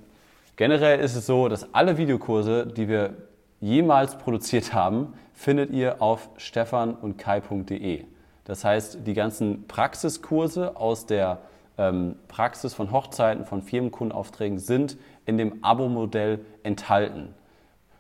[0.54, 3.14] generell ist es so, dass alle Videokurse, die wir
[3.60, 8.04] jemals produziert haben, findet ihr auf stefanundkai.de.
[8.44, 11.40] Das heißt, die ganzen Praxiskurse aus der
[11.78, 17.34] ähm, Praxis von Hochzeiten, von Firmenkundenaufträgen sind in dem Abo-Modell enthalten.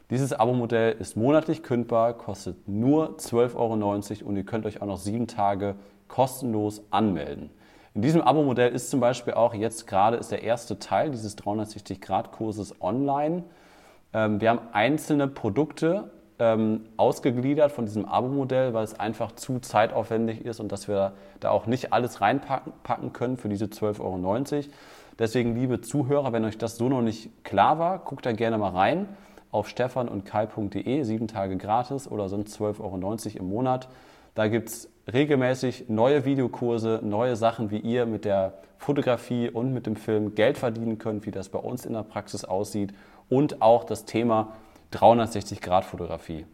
[0.08, 4.98] Dieses Abo-Modell ist monatlich kündbar, kostet nur 12,90 Euro und ihr könnt euch auch noch
[4.98, 5.74] sieben Tage
[6.08, 7.50] kostenlos anmelden.
[7.94, 12.80] In diesem Abo-Modell ist zum Beispiel auch jetzt gerade ist der erste Teil dieses 360-Grad-Kurses
[12.80, 13.42] online.
[14.12, 20.44] Ähm, wir haben einzelne Produkte ähm, ausgegliedert von diesem Abo-Modell, weil es einfach zu zeitaufwendig
[20.44, 24.64] ist und dass wir da auch nicht alles reinpacken können für diese 12,90 Euro.
[25.18, 28.70] Deswegen, liebe Zuhörer, wenn euch das so noch nicht klar war, guckt da gerne mal
[28.70, 29.08] rein
[29.50, 33.88] auf stefanundkai.de, sieben Tage gratis oder sonst 12,90 Euro im Monat.
[34.34, 39.86] Da gibt es regelmäßig neue Videokurse, neue Sachen, wie ihr mit der Fotografie und mit
[39.86, 42.92] dem Film Geld verdienen könnt, wie das bei uns in der Praxis aussieht
[43.30, 44.52] und auch das Thema
[44.92, 46.44] 360-Grad-Fotografie.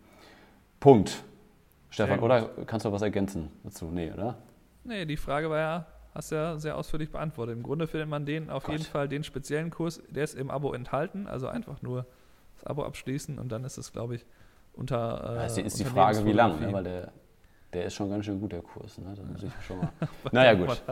[0.78, 1.24] Punkt.
[1.90, 3.86] Stefan, oder kannst du was ergänzen dazu?
[3.86, 4.36] Nee, oder?
[4.84, 7.56] Nee, die Frage war ja, hast ja sehr ausführlich beantwortet.
[7.56, 8.72] Im Grunde findet man den auf Gott.
[8.72, 12.06] jeden Fall den speziellen Kurs, der ist im Abo enthalten, also einfach nur
[12.56, 14.26] das Abo abschließen und dann ist es, glaube ich,
[14.74, 15.36] unter.
[15.36, 16.72] Äh, das ist die Frage, wie lang, ne?
[16.72, 17.12] weil der,
[17.72, 18.98] der ist schon ganz schön gut, der Kurs.
[18.98, 19.14] Ne?
[19.16, 19.90] Da muss ich schon mal.
[20.32, 20.82] naja, gut.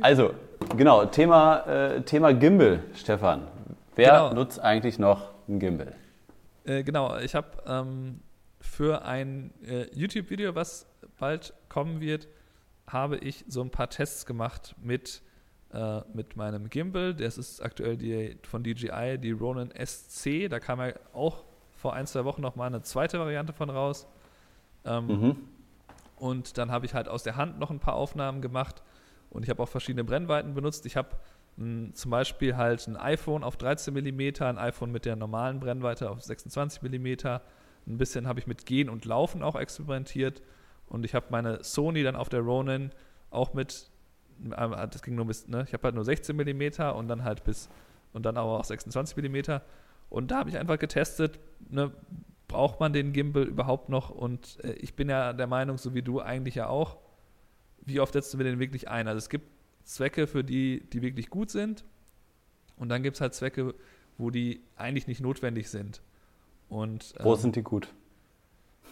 [0.00, 0.34] Also,
[0.76, 3.42] genau, Thema, äh, Thema Gimbal, Stefan.
[3.96, 4.34] Wer genau.
[4.34, 5.94] nutzt eigentlich noch ein Gimbal?
[6.64, 8.20] Äh, genau, ich habe ähm,
[8.60, 10.86] für ein äh, YouTube-Video, was
[11.18, 12.28] bald kommen wird,
[12.88, 15.22] habe ich so ein paar Tests gemacht mit,
[15.72, 17.14] äh, mit meinem Gimbal.
[17.14, 20.48] Das ist aktuell die, von DJI, die Ronin SC.
[20.48, 24.06] Da kam ja auch vor ein, zwei Wochen nochmal eine zweite Variante von raus.
[24.84, 25.36] Ähm, mhm.
[26.16, 28.82] Und dann habe ich halt aus der Hand noch ein paar Aufnahmen gemacht
[29.30, 30.86] und ich habe auch verschiedene Brennweiten benutzt.
[30.86, 31.10] Ich habe
[31.92, 36.22] zum Beispiel halt ein iPhone auf 13 mm, ein iPhone mit der normalen Brennweite auf
[36.22, 37.06] 26 mm.
[37.86, 40.40] Ein bisschen habe ich mit Gehen und Laufen auch experimentiert.
[40.88, 42.90] Und ich habe meine Sony dann auf der Ronin
[43.30, 43.90] auch mit,
[44.50, 47.44] äh, das ging nur bis, ne, ich habe halt nur 16 mm und dann halt
[47.44, 47.68] bis,
[48.12, 49.60] und dann aber auch 26 mm.
[50.10, 51.92] Und da habe ich einfach getestet, ne,
[52.48, 54.10] braucht man den Gimbal überhaupt noch?
[54.10, 56.96] Und äh, ich bin ja der Meinung, so wie du eigentlich ja auch,
[57.82, 59.06] wie oft setzen wir den wirklich ein?
[59.06, 59.46] Also es gibt
[59.84, 61.84] Zwecke, für die, die wirklich gut sind.
[62.76, 63.74] Und dann gibt es halt Zwecke,
[64.16, 66.02] wo die eigentlich nicht notwendig sind.
[66.68, 67.92] Und, ähm, wo sind die gut?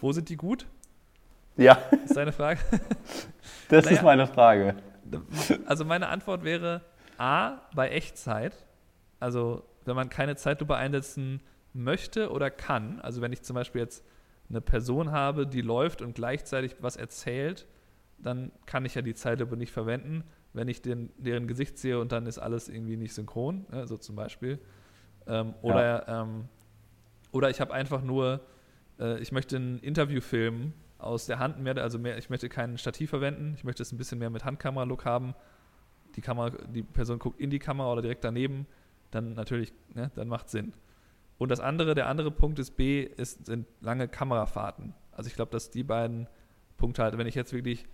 [0.01, 0.67] Wo sind die gut?
[1.57, 1.79] Ja.
[2.05, 2.61] Ist deine Frage?
[3.69, 4.77] das naja, ist meine Frage.
[5.66, 6.83] Also meine Antwort wäre
[7.19, 8.66] A, bei Echtzeit.
[9.21, 11.40] Also wenn man keine Zeitlupe einsetzen
[11.73, 13.01] möchte oder kann.
[13.01, 14.05] Also wenn ich zum Beispiel jetzt
[14.49, 17.66] eine Person habe, die läuft und gleichzeitig was erzählt,
[18.19, 20.25] dann kann ich ja die Zeitlupe nicht verwenden
[20.57, 23.99] wenn ich den, deren Gesicht sehe und dann ist alles irgendwie nicht synchron, ne, so
[23.99, 24.59] zum Beispiel.
[25.27, 26.23] Ähm, oder, ja.
[26.23, 26.49] ähm,
[27.31, 28.40] oder ich habe einfach nur,
[28.99, 32.79] äh, ich möchte ein Interview filmen aus der Hand mehr, also mehr, ich möchte kein
[32.79, 35.35] Stativ verwenden, ich möchte es ein bisschen mehr mit Handkamera-Look haben.
[36.17, 38.67] Die Kamera, die Person guckt in die Kamera oder direkt daneben,
[39.11, 40.73] dann natürlich, ne, dann macht Sinn.
[41.39, 44.95] Und das andere, der andere Punkt ist B, ist, sind lange Kamerafahrten.
[45.13, 46.29] Also ich glaube, dass die beiden
[46.79, 47.87] Punkte halt, wenn ich jetzt wirklich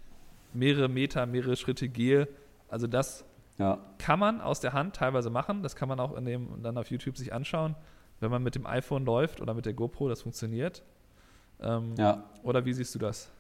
[0.52, 2.28] mehrere Meter, mehrere Schritte gehe,
[2.68, 3.24] also das
[3.58, 3.78] ja.
[3.98, 5.62] kann man aus der Hand teilweise machen.
[5.62, 7.74] Das kann man auch in dem, dann auf YouTube sich anschauen,
[8.20, 10.82] wenn man mit dem iPhone läuft oder mit der GoPro, das funktioniert.
[11.62, 12.24] Ähm, ja.
[12.42, 13.30] Oder wie siehst du das?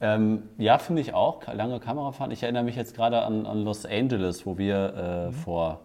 [0.00, 1.42] Ähm, ja, finde ich auch.
[1.52, 2.32] Lange Kamerafahren.
[2.32, 5.32] Ich erinnere mich jetzt gerade an, an, Los Angeles, wo wir äh, mhm.
[5.32, 5.80] vor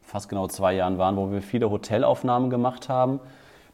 [0.00, 3.20] fast genau zwei Jahren waren, wo wir viele Hotelaufnahmen gemacht haben.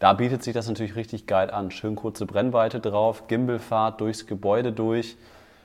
[0.01, 1.71] Da bietet sich das natürlich richtig geil an.
[1.71, 5.17] Schön kurze Brennweite drauf, Gimbalfahrt durchs Gebäude durch.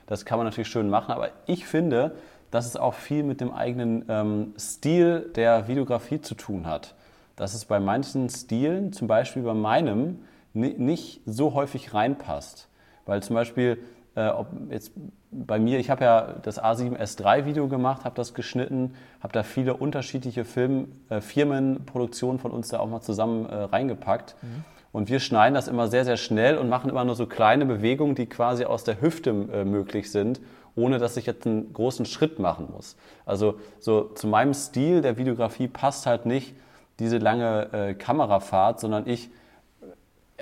[0.06, 2.16] Das kann man natürlich schön machen, aber ich finde,
[2.50, 6.94] dass es auch viel mit dem eigenen ähm, Stil der Videografie zu tun hat.
[7.36, 10.20] Dass es bei manchen Stilen, zum Beispiel bei meinem,
[10.52, 12.68] nicht so häufig reinpasst.
[13.06, 13.78] Weil zum Beispiel,
[14.14, 14.92] äh, ob jetzt
[15.30, 20.44] bei mir, ich habe ja das A7S3-Video gemacht, habe das geschnitten, habe da viele unterschiedliche
[20.44, 24.36] Film, äh, Firmenproduktionen von uns da auch mal zusammen äh, reingepackt.
[24.42, 24.64] Mhm.
[24.92, 28.16] Und wir schneiden das immer sehr, sehr schnell und machen immer nur so kleine Bewegungen,
[28.16, 30.40] die quasi aus der Hüfte äh, möglich sind,
[30.74, 32.96] ohne dass ich jetzt einen großen Schritt machen muss.
[33.24, 36.54] Also so zu meinem Stil der Videografie passt halt nicht
[36.98, 39.30] diese lange äh, Kamerafahrt, sondern ich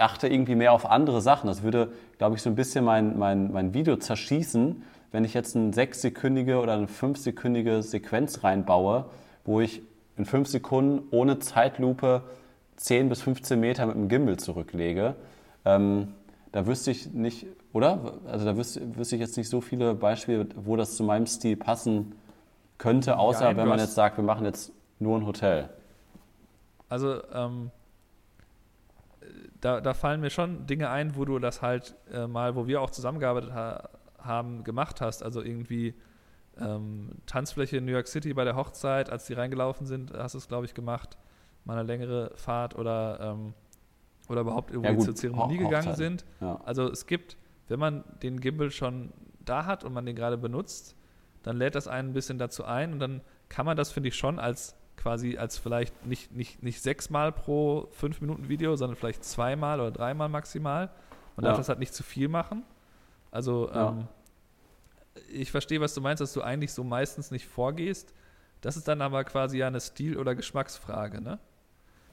[0.01, 1.47] achte irgendwie mehr auf andere Sachen.
[1.47, 4.83] Das würde, glaube ich, so ein bisschen mein, mein, mein Video zerschießen,
[5.13, 9.07] wenn ich jetzt eine sechssekündige oder eine fünfsekündige Sequenz reinbaue,
[9.45, 9.83] wo ich
[10.17, 12.23] in fünf Sekunden ohne Zeitlupe
[12.77, 15.15] 10 bis 15 Meter mit dem Gimbal zurücklege,
[15.65, 16.15] ähm,
[16.53, 18.15] da wüsste ich nicht, oder?
[18.27, 21.57] Also da wüsste, wüsste, ich jetzt nicht so viele Beispiele, wo das zu meinem Stil
[21.57, 22.13] passen
[22.79, 25.69] könnte, außer ja, wenn man jetzt sagt, wir machen jetzt nur ein Hotel.
[26.89, 27.71] Also ähm,
[29.61, 32.81] da, da, fallen mir schon Dinge ein, wo du das halt äh, mal, wo wir
[32.81, 35.23] auch zusammengearbeitet ha haben, gemacht hast.
[35.23, 35.95] Also irgendwie
[36.61, 40.39] ähm, Tanzfläche in New York City bei der Hochzeit, als die reingelaufen sind, hast du
[40.39, 41.17] es, glaube ich, gemacht.
[41.65, 43.55] Mal eine längere Fahrt oder, ähm,
[44.29, 46.25] oder überhaupt irgendwie ja, gut, zur Zeremonie Ho gegangen sind.
[46.41, 46.61] Ja.
[46.65, 47.37] Also es gibt,
[47.69, 49.13] wenn man den Gimbal schon
[49.45, 50.97] da hat und man den gerade benutzt,
[51.43, 54.17] dann lädt das einen ein bisschen dazu ein und dann kann man das, finde ich,
[54.17, 59.25] schon als quasi als vielleicht nicht, nicht, nicht sechsmal pro fünf Minuten Video, sondern vielleicht
[59.25, 60.91] zweimal oder dreimal maximal.
[61.37, 61.51] Man ja.
[61.51, 62.65] darf das halt nicht zu viel machen.
[63.31, 63.91] Also ja.
[63.91, 64.09] ähm,
[65.31, 68.13] ich verstehe, was du meinst, dass du eigentlich so meistens nicht vorgehst.
[68.61, 71.39] Das ist dann aber quasi ja eine Stil- oder Geschmacksfrage, ne?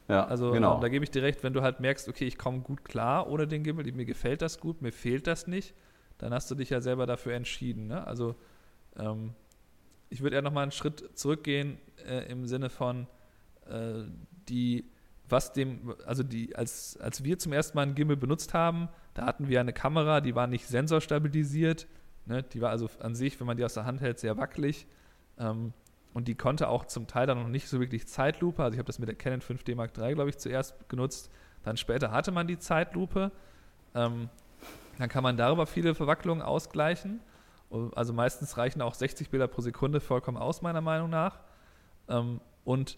[0.08, 0.76] Ja, also genau.
[0.76, 3.28] ähm, da gebe ich dir recht, wenn du halt merkst, okay, ich komme gut klar
[3.28, 5.74] ohne den Gimbal, mir gefällt das gut, mir fehlt das nicht,
[6.20, 8.06] dann hast du dich ja selber dafür entschieden, ne?
[8.06, 8.36] Also
[8.98, 9.34] ähm,
[10.16, 13.06] ich würde eher nochmal einen Schritt zurückgehen äh, im Sinne von
[13.70, 14.04] äh,
[14.48, 14.90] die,
[15.28, 19.26] was dem, also die, als, als wir zum ersten Mal einen Gimbal benutzt haben, da
[19.26, 21.86] hatten wir eine Kamera, die war nicht sensorstabilisiert,
[22.28, 22.44] ne?
[22.44, 24.88] die war also an sich, wenn man die aus der Hand hält, sehr wackelig.
[25.38, 25.74] Ähm,
[26.14, 28.64] und die konnte auch zum Teil dann noch nicht so wirklich Zeitlupe.
[28.64, 31.30] Also ich habe das mit der Canon 5D Mark III, glaube ich, zuerst genutzt.
[31.64, 33.34] Dann später hatte man die Zeitlupe.
[33.94, 34.30] Ähm,
[34.98, 37.20] dann kann man darüber viele Verwacklungen ausgleichen.
[37.70, 41.40] Also meistens reichen auch 60 Bilder pro Sekunde vollkommen aus, meiner Meinung nach.
[42.08, 42.98] Ähm, und,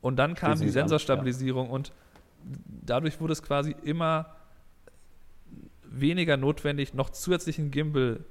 [0.00, 1.72] und dann kam die Sensorstabilisierung ja.
[1.72, 1.92] und
[2.84, 4.36] dadurch wurde es quasi immer
[5.82, 8.24] weniger notwendig, noch zusätzlichen Gimbal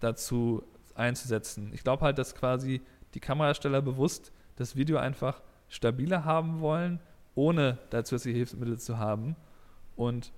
[0.00, 0.62] dazu
[0.94, 1.70] einzusetzen.
[1.72, 2.80] Ich glaube halt, dass quasi
[3.14, 7.00] die Kamerahersteller bewusst das Video einfach stabiler haben wollen,
[7.34, 9.36] ohne da zusätzliche Hilfsmittel zu haben.
[9.96, 10.32] Und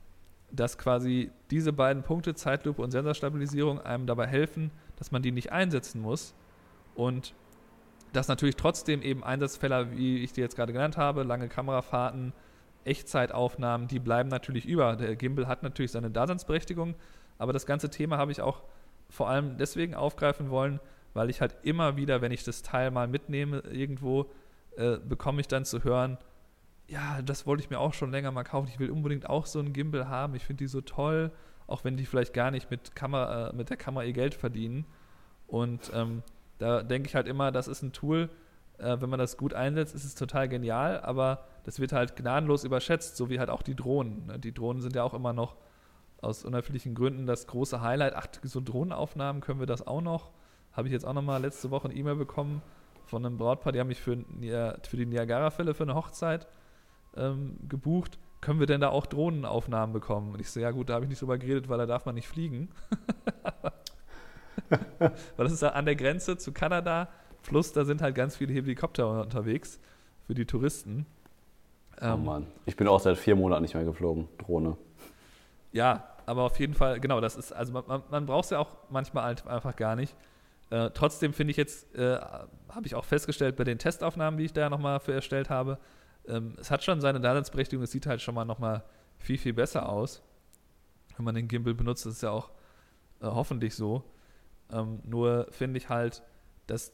[0.53, 5.53] dass quasi diese beiden Punkte, Zeitlupe und Sensorstabilisierung, einem dabei helfen, dass man die nicht
[5.53, 6.35] einsetzen muss.
[6.95, 7.35] Und
[8.13, 12.33] dass natürlich trotzdem eben Einsatzfälle, wie ich die jetzt gerade genannt habe, lange Kamerafahrten,
[12.85, 14.97] Echtzeitaufnahmen, die bleiben natürlich über.
[14.97, 16.95] Der Gimbal hat natürlich seine Daseinsberechtigung,
[17.39, 18.63] aber das ganze Thema habe ich auch
[19.09, 20.81] vor allem deswegen aufgreifen wollen,
[21.15, 24.31] weil ich halt immer wieder, wenn ich das Teil mal mitnehme irgendwo,
[24.77, 26.19] äh, bekomme ich dann zu hören,
[26.91, 28.69] ja, das wollte ich mir auch schon länger mal kaufen.
[28.69, 30.35] Ich will unbedingt auch so einen Gimbal haben.
[30.35, 31.31] Ich finde die so toll,
[31.69, 34.85] auch wenn die vielleicht gar nicht mit, Kamera, äh, mit der Kamera ihr Geld verdienen.
[35.47, 36.25] Und ähm,
[36.59, 38.29] da denke ich halt immer, das ist ein Tool,
[38.79, 42.65] äh, wenn man das gut einsetzt, ist es total genial, aber das wird halt gnadenlos
[42.65, 44.27] überschätzt, so wie halt auch die Drohnen.
[44.27, 44.39] Ne?
[44.41, 45.57] Die Drohnen sind ja auch immer noch
[46.21, 48.15] aus unerfindlichen Gründen das große Highlight.
[48.17, 50.33] Ach, so Drohnenaufnahmen können wir das auch noch.
[50.73, 52.63] Habe ich jetzt auch noch mal letzte Woche eine E-Mail bekommen
[53.07, 56.47] von einem Brautpaar, die haben mich für, für die Niagara-Fälle für eine Hochzeit
[57.17, 58.19] ähm, gebucht.
[58.41, 60.33] Können wir denn da auch Drohnenaufnahmen bekommen?
[60.33, 62.15] Und ich so, ja gut, da habe ich nicht drüber geredet, weil da darf man
[62.15, 62.71] nicht fliegen.
[64.99, 67.09] weil das ist ja an der Grenze zu Kanada.
[67.43, 69.79] Plus, da sind halt ganz viele Helikopter unterwegs
[70.27, 71.07] für die Touristen.
[72.01, 74.77] oh ähm, Mann, ich bin auch seit vier Monaten nicht mehr geflogen, Drohne.
[75.73, 78.77] Ja, aber auf jeden Fall, genau, das ist, also man, man braucht es ja auch
[78.89, 80.15] manchmal halt einfach gar nicht.
[80.71, 82.19] Äh, trotzdem finde ich jetzt, äh,
[82.69, 85.79] habe ich auch festgestellt bei den Testaufnahmen, die ich da nochmal für erstellt habe,
[86.27, 88.85] ähm, es hat schon seine Daseinsberechtigung, es sieht halt schon mal nochmal
[89.19, 90.23] viel, viel besser aus.
[91.17, 92.51] Wenn man den Gimbal benutzt, das ist ja auch
[93.21, 94.05] äh, hoffentlich so.
[94.73, 96.23] Ähm, nur finde ich halt,
[96.67, 96.93] dass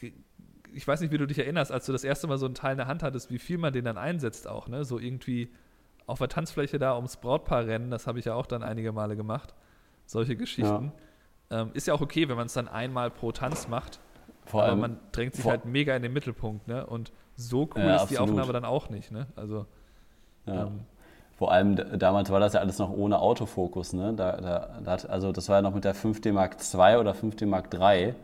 [0.00, 0.12] äh,
[0.74, 2.72] ich weiß nicht, wie du dich erinnerst, als du das erste Mal so ein Teil
[2.72, 4.84] in der Hand hattest, wie viel man den dann einsetzt auch, ne?
[4.84, 5.52] So irgendwie
[6.06, 9.16] auf der Tanzfläche da ums Brautpaar rennen, das habe ich ja auch dann einige Male
[9.16, 9.54] gemacht.
[10.06, 10.92] Solche Geschichten.
[11.50, 11.62] Ja.
[11.62, 14.00] Ähm, ist ja auch okay, wenn man es dann einmal pro Tanz macht.
[14.46, 16.84] Vor aber man drängt sich halt mega in den Mittelpunkt, ne?
[16.86, 17.12] Und
[17.48, 19.26] so cool ja, ist die Aufnahme dann auch nicht, ne?
[19.36, 19.66] Also.
[20.46, 20.66] Ja.
[20.66, 20.80] Ähm,
[21.36, 24.12] vor allem damals war das ja alles noch ohne Autofokus, ne?
[24.14, 27.12] Da, da, da hat, also das war ja noch mit der 5D Mark II oder
[27.12, 28.14] 5D Mark III,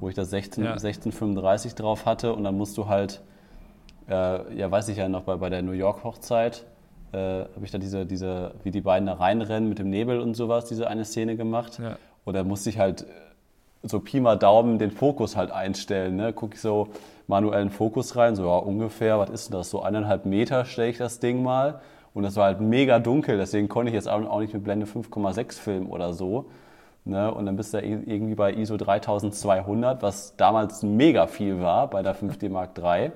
[0.00, 0.70] wo ich das 16, ja.
[0.72, 3.22] 1635 drauf hatte und dann musst du halt,
[4.08, 6.66] äh, ja weiß ich ja noch bei, bei der New York Hochzeit,
[7.12, 10.34] äh, habe ich da diese, diese, wie die beiden da reinrennen mit dem Nebel und
[10.34, 11.78] sowas, diese eine Szene gemacht.
[11.78, 11.96] Ja.
[12.24, 13.06] Und da musste ich halt
[13.84, 16.16] so Pi mal Daumen den Fokus halt einstellen.
[16.16, 16.32] Ne?
[16.32, 16.88] Gucke ich so
[17.26, 19.70] manuellen Fokus rein, so ja, ungefähr, was ist denn das?
[19.70, 21.80] So eineinhalb Meter stelle ich das Ding mal.
[22.12, 25.60] Und das war halt mega dunkel, deswegen konnte ich jetzt auch nicht mit Blende 5,6
[25.60, 26.46] filmen oder so.
[27.04, 27.32] Ne?
[27.32, 32.14] Und dann bist du irgendwie bei ISO 3200, was damals mega viel war bei der
[32.14, 33.10] 5D Mark III.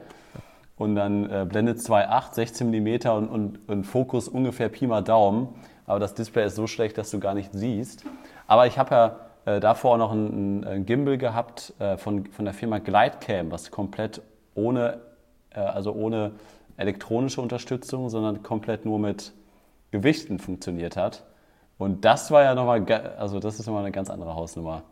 [0.76, 5.48] Und dann äh, Blende 2,8, 16 mm und, und, und Fokus ungefähr Pi mal Daumen.
[5.86, 8.04] Aber das Display ist so schlecht, dass du gar nicht siehst.
[8.46, 9.16] Aber ich habe ja
[9.48, 14.20] äh, davor noch ein, ein Gimbal gehabt äh, von, von der Firma Glidecam, was komplett
[14.54, 15.00] ohne,
[15.50, 16.32] äh, also ohne
[16.76, 19.32] elektronische Unterstützung, sondern komplett nur mit
[19.90, 21.24] Gewichten funktioniert hat.
[21.78, 22.84] Und das war ja nochmal,
[23.16, 24.82] also das ist nochmal eine ganz andere Hausnummer.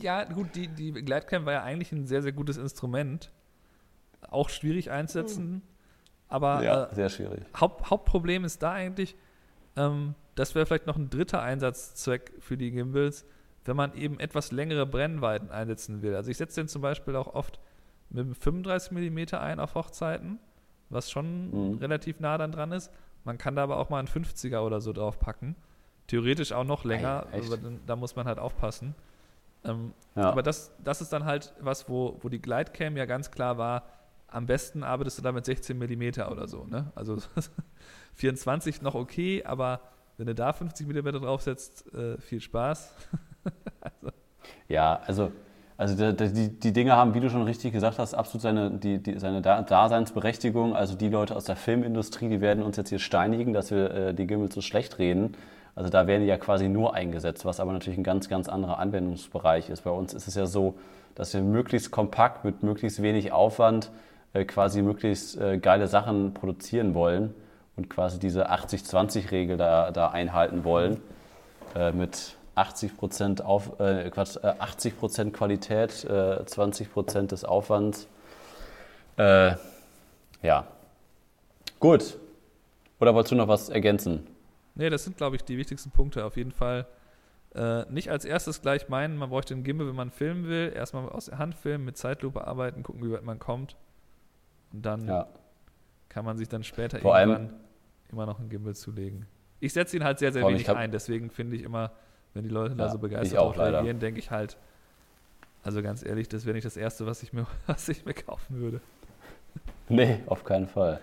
[0.00, 3.32] Ja, gut, die, die Gleitcam war ja eigentlich ein sehr, sehr gutes Instrument.
[4.30, 5.62] Auch schwierig einzusetzen, mhm.
[6.28, 7.40] aber ja, äh, sehr schwierig.
[7.58, 9.16] Haupt, Hauptproblem ist da eigentlich,
[9.76, 13.24] ähm, das wäre vielleicht noch ein dritter Einsatzzweck für die Gimbals,
[13.64, 16.14] wenn man eben etwas längere Brennweiten einsetzen will.
[16.14, 17.60] Also ich setze den zum Beispiel auch oft
[18.10, 20.38] mit einem 35 mm ein auf Hochzeiten,
[20.88, 21.78] was schon mhm.
[21.78, 22.90] relativ nah dann dran ist.
[23.24, 25.54] Man kann da aber auch mal einen 50er oder so drauf packen.
[26.06, 28.94] Theoretisch auch noch länger, Ei, aber da muss man halt aufpassen.
[29.64, 30.30] Ähm, ja.
[30.30, 33.84] Aber das, das ist dann halt was, wo, wo die Glidecam ja ganz klar war,
[34.28, 36.64] am besten arbeitest du da mit 16 mm oder so.
[36.64, 36.90] Ne?
[36.94, 37.18] Also
[38.14, 39.80] 24 noch okay, aber
[40.16, 42.94] wenn du da 50 mm draufsetzt, äh, viel Spaß.
[43.80, 44.10] also.
[44.68, 45.32] Ja, also,
[45.78, 49.02] also die, die, die Dinge haben, wie du schon richtig gesagt hast, absolut seine, die,
[49.02, 50.76] die, seine Daseinsberechtigung.
[50.76, 54.14] Also die Leute aus der Filmindustrie, die werden uns jetzt hier steinigen, dass wir äh,
[54.14, 55.34] die Gimmel so schlecht reden.
[55.74, 58.78] Also da werden die ja quasi nur eingesetzt, was aber natürlich ein ganz, ganz anderer
[58.78, 59.84] Anwendungsbereich ist.
[59.84, 60.74] Bei uns ist es ja so,
[61.14, 63.90] dass wir möglichst kompakt mit möglichst wenig Aufwand
[64.34, 67.32] äh, quasi möglichst äh, geile Sachen produzieren wollen
[67.76, 71.00] und quasi diese 80-20-Regel da, da einhalten wollen
[71.76, 78.06] äh, mit 80 Prozent auf, äh, Quatsch, 80 äh, Qualität, 20% äh, des Aufwands.
[79.16, 80.66] ja.
[81.80, 82.18] Gut.
[83.00, 84.26] Oder wolltest du noch was ergänzen?
[84.74, 86.24] Nee, das sind, glaube ich, die wichtigsten Punkte.
[86.24, 86.86] Auf jeden Fall
[87.54, 90.72] äh, nicht als erstes gleich meinen, man bräuchte einen Gimbal, wenn man filmen will.
[90.74, 93.76] Erstmal aus der Hand filmen, mit Zeitlupe arbeiten, gucken, wie weit man kommt.
[94.72, 95.26] Und dann ja.
[96.08, 97.54] kann man sich dann später Vor irgendwann
[98.10, 99.26] immer noch einen Gimbal zulegen.
[99.60, 100.92] Ich setze ihn halt sehr, sehr wenig ein.
[100.92, 101.92] Deswegen finde ich immer,
[102.34, 104.56] wenn die Leute ja, da so begeistert auch reagieren, denke ich halt,
[105.62, 108.60] also ganz ehrlich, das wäre nicht das Erste, was ich mir, was ich mir kaufen
[108.60, 108.80] würde.
[109.88, 111.00] Nee, auf keinen Fall.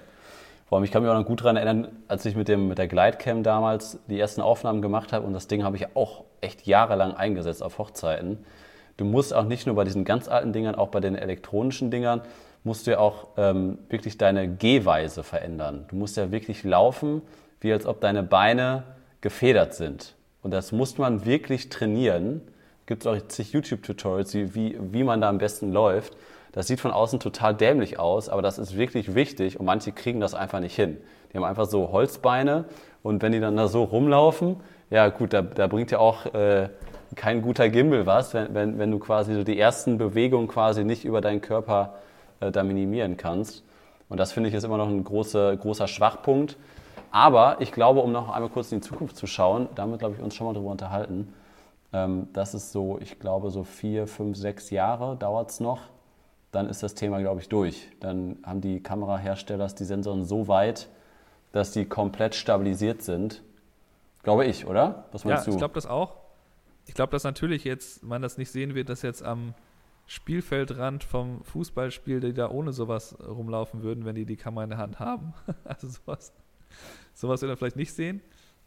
[0.68, 2.78] Vor allem, ich kann mich auch noch gut daran erinnern, als ich mit, dem, mit
[2.80, 6.66] der Glidecam damals die ersten Aufnahmen gemacht habe und das Ding habe ich auch echt
[6.66, 8.40] jahrelang eingesetzt auf Hochzeiten.
[8.98, 12.22] Du musst auch nicht nur bei diesen ganz alten Dingern, auch bei den elektronischen Dingern,
[12.64, 15.86] musst du ja auch ähm, wirklich deine Gehweise verändern.
[15.90, 17.22] Du musst ja wirklich laufen,
[17.62, 18.84] wie als ob deine Beine
[19.22, 20.15] gefedert sind.
[20.46, 22.40] Und das muss man wirklich trainieren.
[22.86, 26.16] Gibt es auch zig YouTube-Tutorials, wie, wie man da am besten läuft.
[26.52, 30.20] Das sieht von außen total dämlich aus, aber das ist wirklich wichtig und manche kriegen
[30.20, 30.98] das einfach nicht hin.
[31.34, 32.66] Die haben einfach so Holzbeine
[33.02, 34.58] und wenn die dann da so rumlaufen,
[34.92, 36.70] ja gut, da, da bringt ja auch äh,
[37.16, 41.06] kein guter Gimbal was, wenn, wenn, wenn du quasi so die ersten Bewegungen quasi nicht
[41.06, 41.96] über deinen Körper
[42.40, 43.64] äh, da minimieren kannst.
[44.10, 46.56] Und das finde ich ist immer noch ein großer, großer Schwachpunkt.
[47.16, 50.22] Aber ich glaube, um noch einmal kurz in die Zukunft zu schauen, damit glaube ich
[50.22, 51.34] uns schon mal drüber unterhalten,
[51.94, 55.80] ähm, das ist so, ich glaube, so vier, fünf, sechs Jahre dauert es noch,
[56.52, 57.90] dann ist das Thema, glaube ich, durch.
[58.02, 60.90] Dann haben die Kamerahersteller die Sensoren so weit,
[61.54, 63.44] dass die komplett stabilisiert sind.
[64.22, 65.06] Glaube ich, oder?
[65.14, 65.56] Was meinst ja, du?
[65.56, 66.18] ich glaube das auch.
[66.86, 69.54] Ich glaube, dass natürlich jetzt man das nicht sehen wird, dass jetzt am
[70.06, 74.80] Spielfeldrand vom Fußballspiel, die da ohne sowas rumlaufen würden, wenn die die Kamera in der
[74.80, 75.34] Hand haben.
[75.64, 76.34] also sowas,
[77.16, 78.22] sowas wird man vielleicht nicht sehen.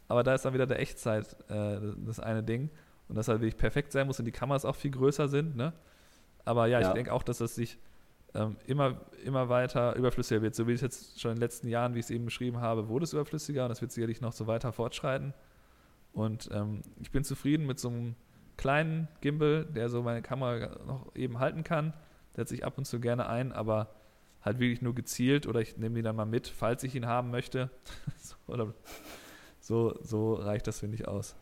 [0.07, 2.69] Aber da ist dann wieder der Echtzeit äh, das eine Ding.
[3.07, 5.55] Und das halt wirklich perfekt sein muss und die Kameras auch viel größer sind.
[5.55, 5.73] Ne?
[6.45, 6.89] Aber ja, ja.
[6.89, 7.79] ich denke auch, dass das sich
[8.35, 10.55] ähm, immer, immer weiter überflüssiger wird.
[10.55, 12.87] So wie es jetzt schon in den letzten Jahren, wie ich es eben beschrieben habe,
[12.87, 15.33] wurde es überflüssiger und das wird sicherlich noch so weiter fortschreiten.
[16.13, 18.15] Und ähm, ich bin zufrieden mit so einem
[18.57, 21.93] kleinen Gimbal, der so meine Kamera noch eben halten kann.
[22.35, 23.89] Setze ich ab und zu gerne ein, aber
[24.41, 27.31] halt wirklich nur gezielt oder ich nehme ihn dann mal mit, falls ich ihn haben
[27.31, 27.69] möchte.
[28.47, 28.73] so,
[29.59, 31.35] so, so reicht das, finde ich, aus.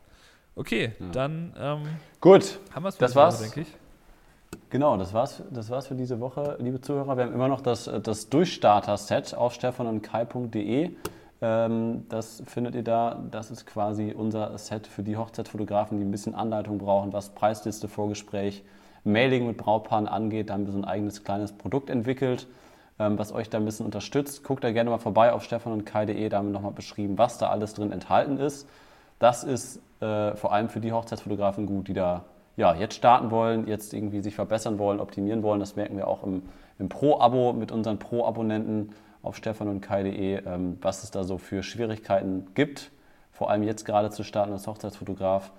[0.55, 1.05] Okay, ja.
[1.11, 1.83] dann ähm,
[2.19, 2.59] gut.
[2.73, 3.67] Haben wir es das war's, denke ich.
[4.69, 7.15] Genau, das war's, das war's für diese Woche, liebe Zuhörer.
[7.15, 10.91] Wir haben immer noch das, das Durchstarter-Set auf stefanundkai.de.
[11.41, 13.23] Ähm, das findet ihr da.
[13.31, 17.87] Das ist quasi unser Set für die Hochzeitsfotografen, die ein bisschen Anleitung brauchen, was Preisliste,
[17.87, 18.63] Vorgespräch,
[19.03, 20.49] Mailing mit Brautpaaren angeht.
[20.49, 22.47] Da haben wir so ein eigenes kleines Produkt entwickelt,
[22.97, 24.43] was euch da ein bisschen unterstützt.
[24.43, 26.29] Guckt da gerne mal vorbei auf stefanundkai.de.
[26.29, 28.67] Da haben wir nochmal beschrieben, was da alles drin enthalten ist.
[29.19, 33.67] Das ist äh, vor allem für die Hochzeitsfotografen gut, die da ja, jetzt starten wollen,
[33.67, 35.59] jetzt irgendwie sich verbessern wollen, optimieren wollen.
[35.59, 36.41] Das merken wir auch im,
[36.79, 41.61] im Pro-Abo mit unseren Pro-Abonnenten auf stefan und kai.de, ähm, was es da so für
[41.61, 42.91] Schwierigkeiten gibt,
[43.31, 45.51] vor allem jetzt gerade zu starten als Hochzeitsfotograf.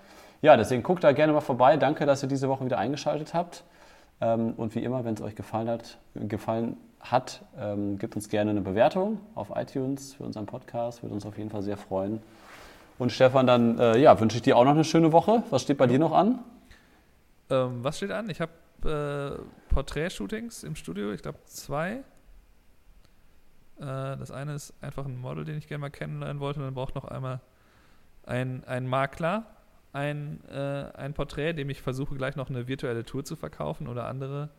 [0.43, 1.77] Ja, deswegen guckt da gerne mal vorbei.
[1.77, 3.65] Danke, dass ihr diese Woche wieder eingeschaltet habt.
[4.21, 8.51] Ähm, und wie immer, wenn es euch gefallen hat, gefallen hat ähm, gebt uns gerne
[8.51, 11.03] eine Bewertung auf iTunes für unseren Podcast.
[11.03, 12.21] Würde uns auf jeden Fall sehr freuen.
[12.99, 15.43] Und Stefan, dann äh, ja, wünsche ich dir auch noch eine schöne Woche.
[15.51, 16.41] Was steht bei dir noch an?
[17.51, 18.29] Ähm, was steht an?
[18.29, 18.53] Ich habe
[18.85, 22.03] äh, Porträt-Shootings im Studio, ich glaube zwei.
[23.79, 23.85] Äh,
[24.17, 26.59] das eine ist einfach ein Model, den ich gerne mal kennenlernen wollte.
[26.61, 27.41] Und dann braucht noch einmal
[28.27, 29.47] ein, ein Makler,
[29.93, 34.07] ein, äh, ein Porträt, dem ich versuche gleich noch eine virtuelle Tour zu verkaufen oder
[34.07, 34.51] andere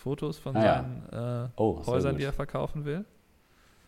[0.00, 0.84] Fotos von Ah ja.
[1.10, 3.04] seinen äh, Oh, Häusern, die er verkaufen will.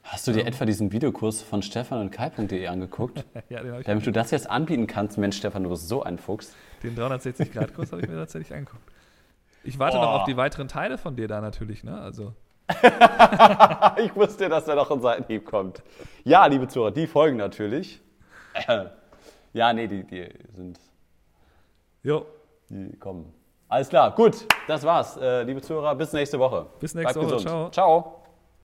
[0.03, 0.49] Hast du dir Ähm.
[0.49, 3.25] etwa diesen Videokurs von stefan und kai.de angeguckt?
[3.49, 6.03] ja, den habe ich Damit du das jetzt anbieten kannst, Mensch, Stefan, du bist so
[6.03, 6.55] ein Fuchs.
[6.83, 8.83] Den 360-Grad-Kurs habe ich mir tatsächlich angeguckt.
[9.65, 10.05] Ich warte Boah.
[10.05, 11.99] noch auf die weiteren Teile von dir da natürlich, ne?
[12.01, 12.35] Also,
[14.05, 15.83] ich wusste, dass er noch ein Seitenhieb kommt.
[16.25, 18.01] Ja, liebe Zuhörer, die folgen natürlich.
[19.53, 20.81] Ja, nee, die, die sind,
[22.03, 22.27] jo,
[22.69, 23.33] die kommen.
[23.73, 25.17] Alles klar, gut, das war's.
[25.17, 26.67] Äh, liebe Zuhörer, bis nächste Woche.
[26.79, 27.73] Bis nächste Bleibt Woche, gesund.
[27.73, 28.03] ciao.
[28.03, 28.22] Ciao.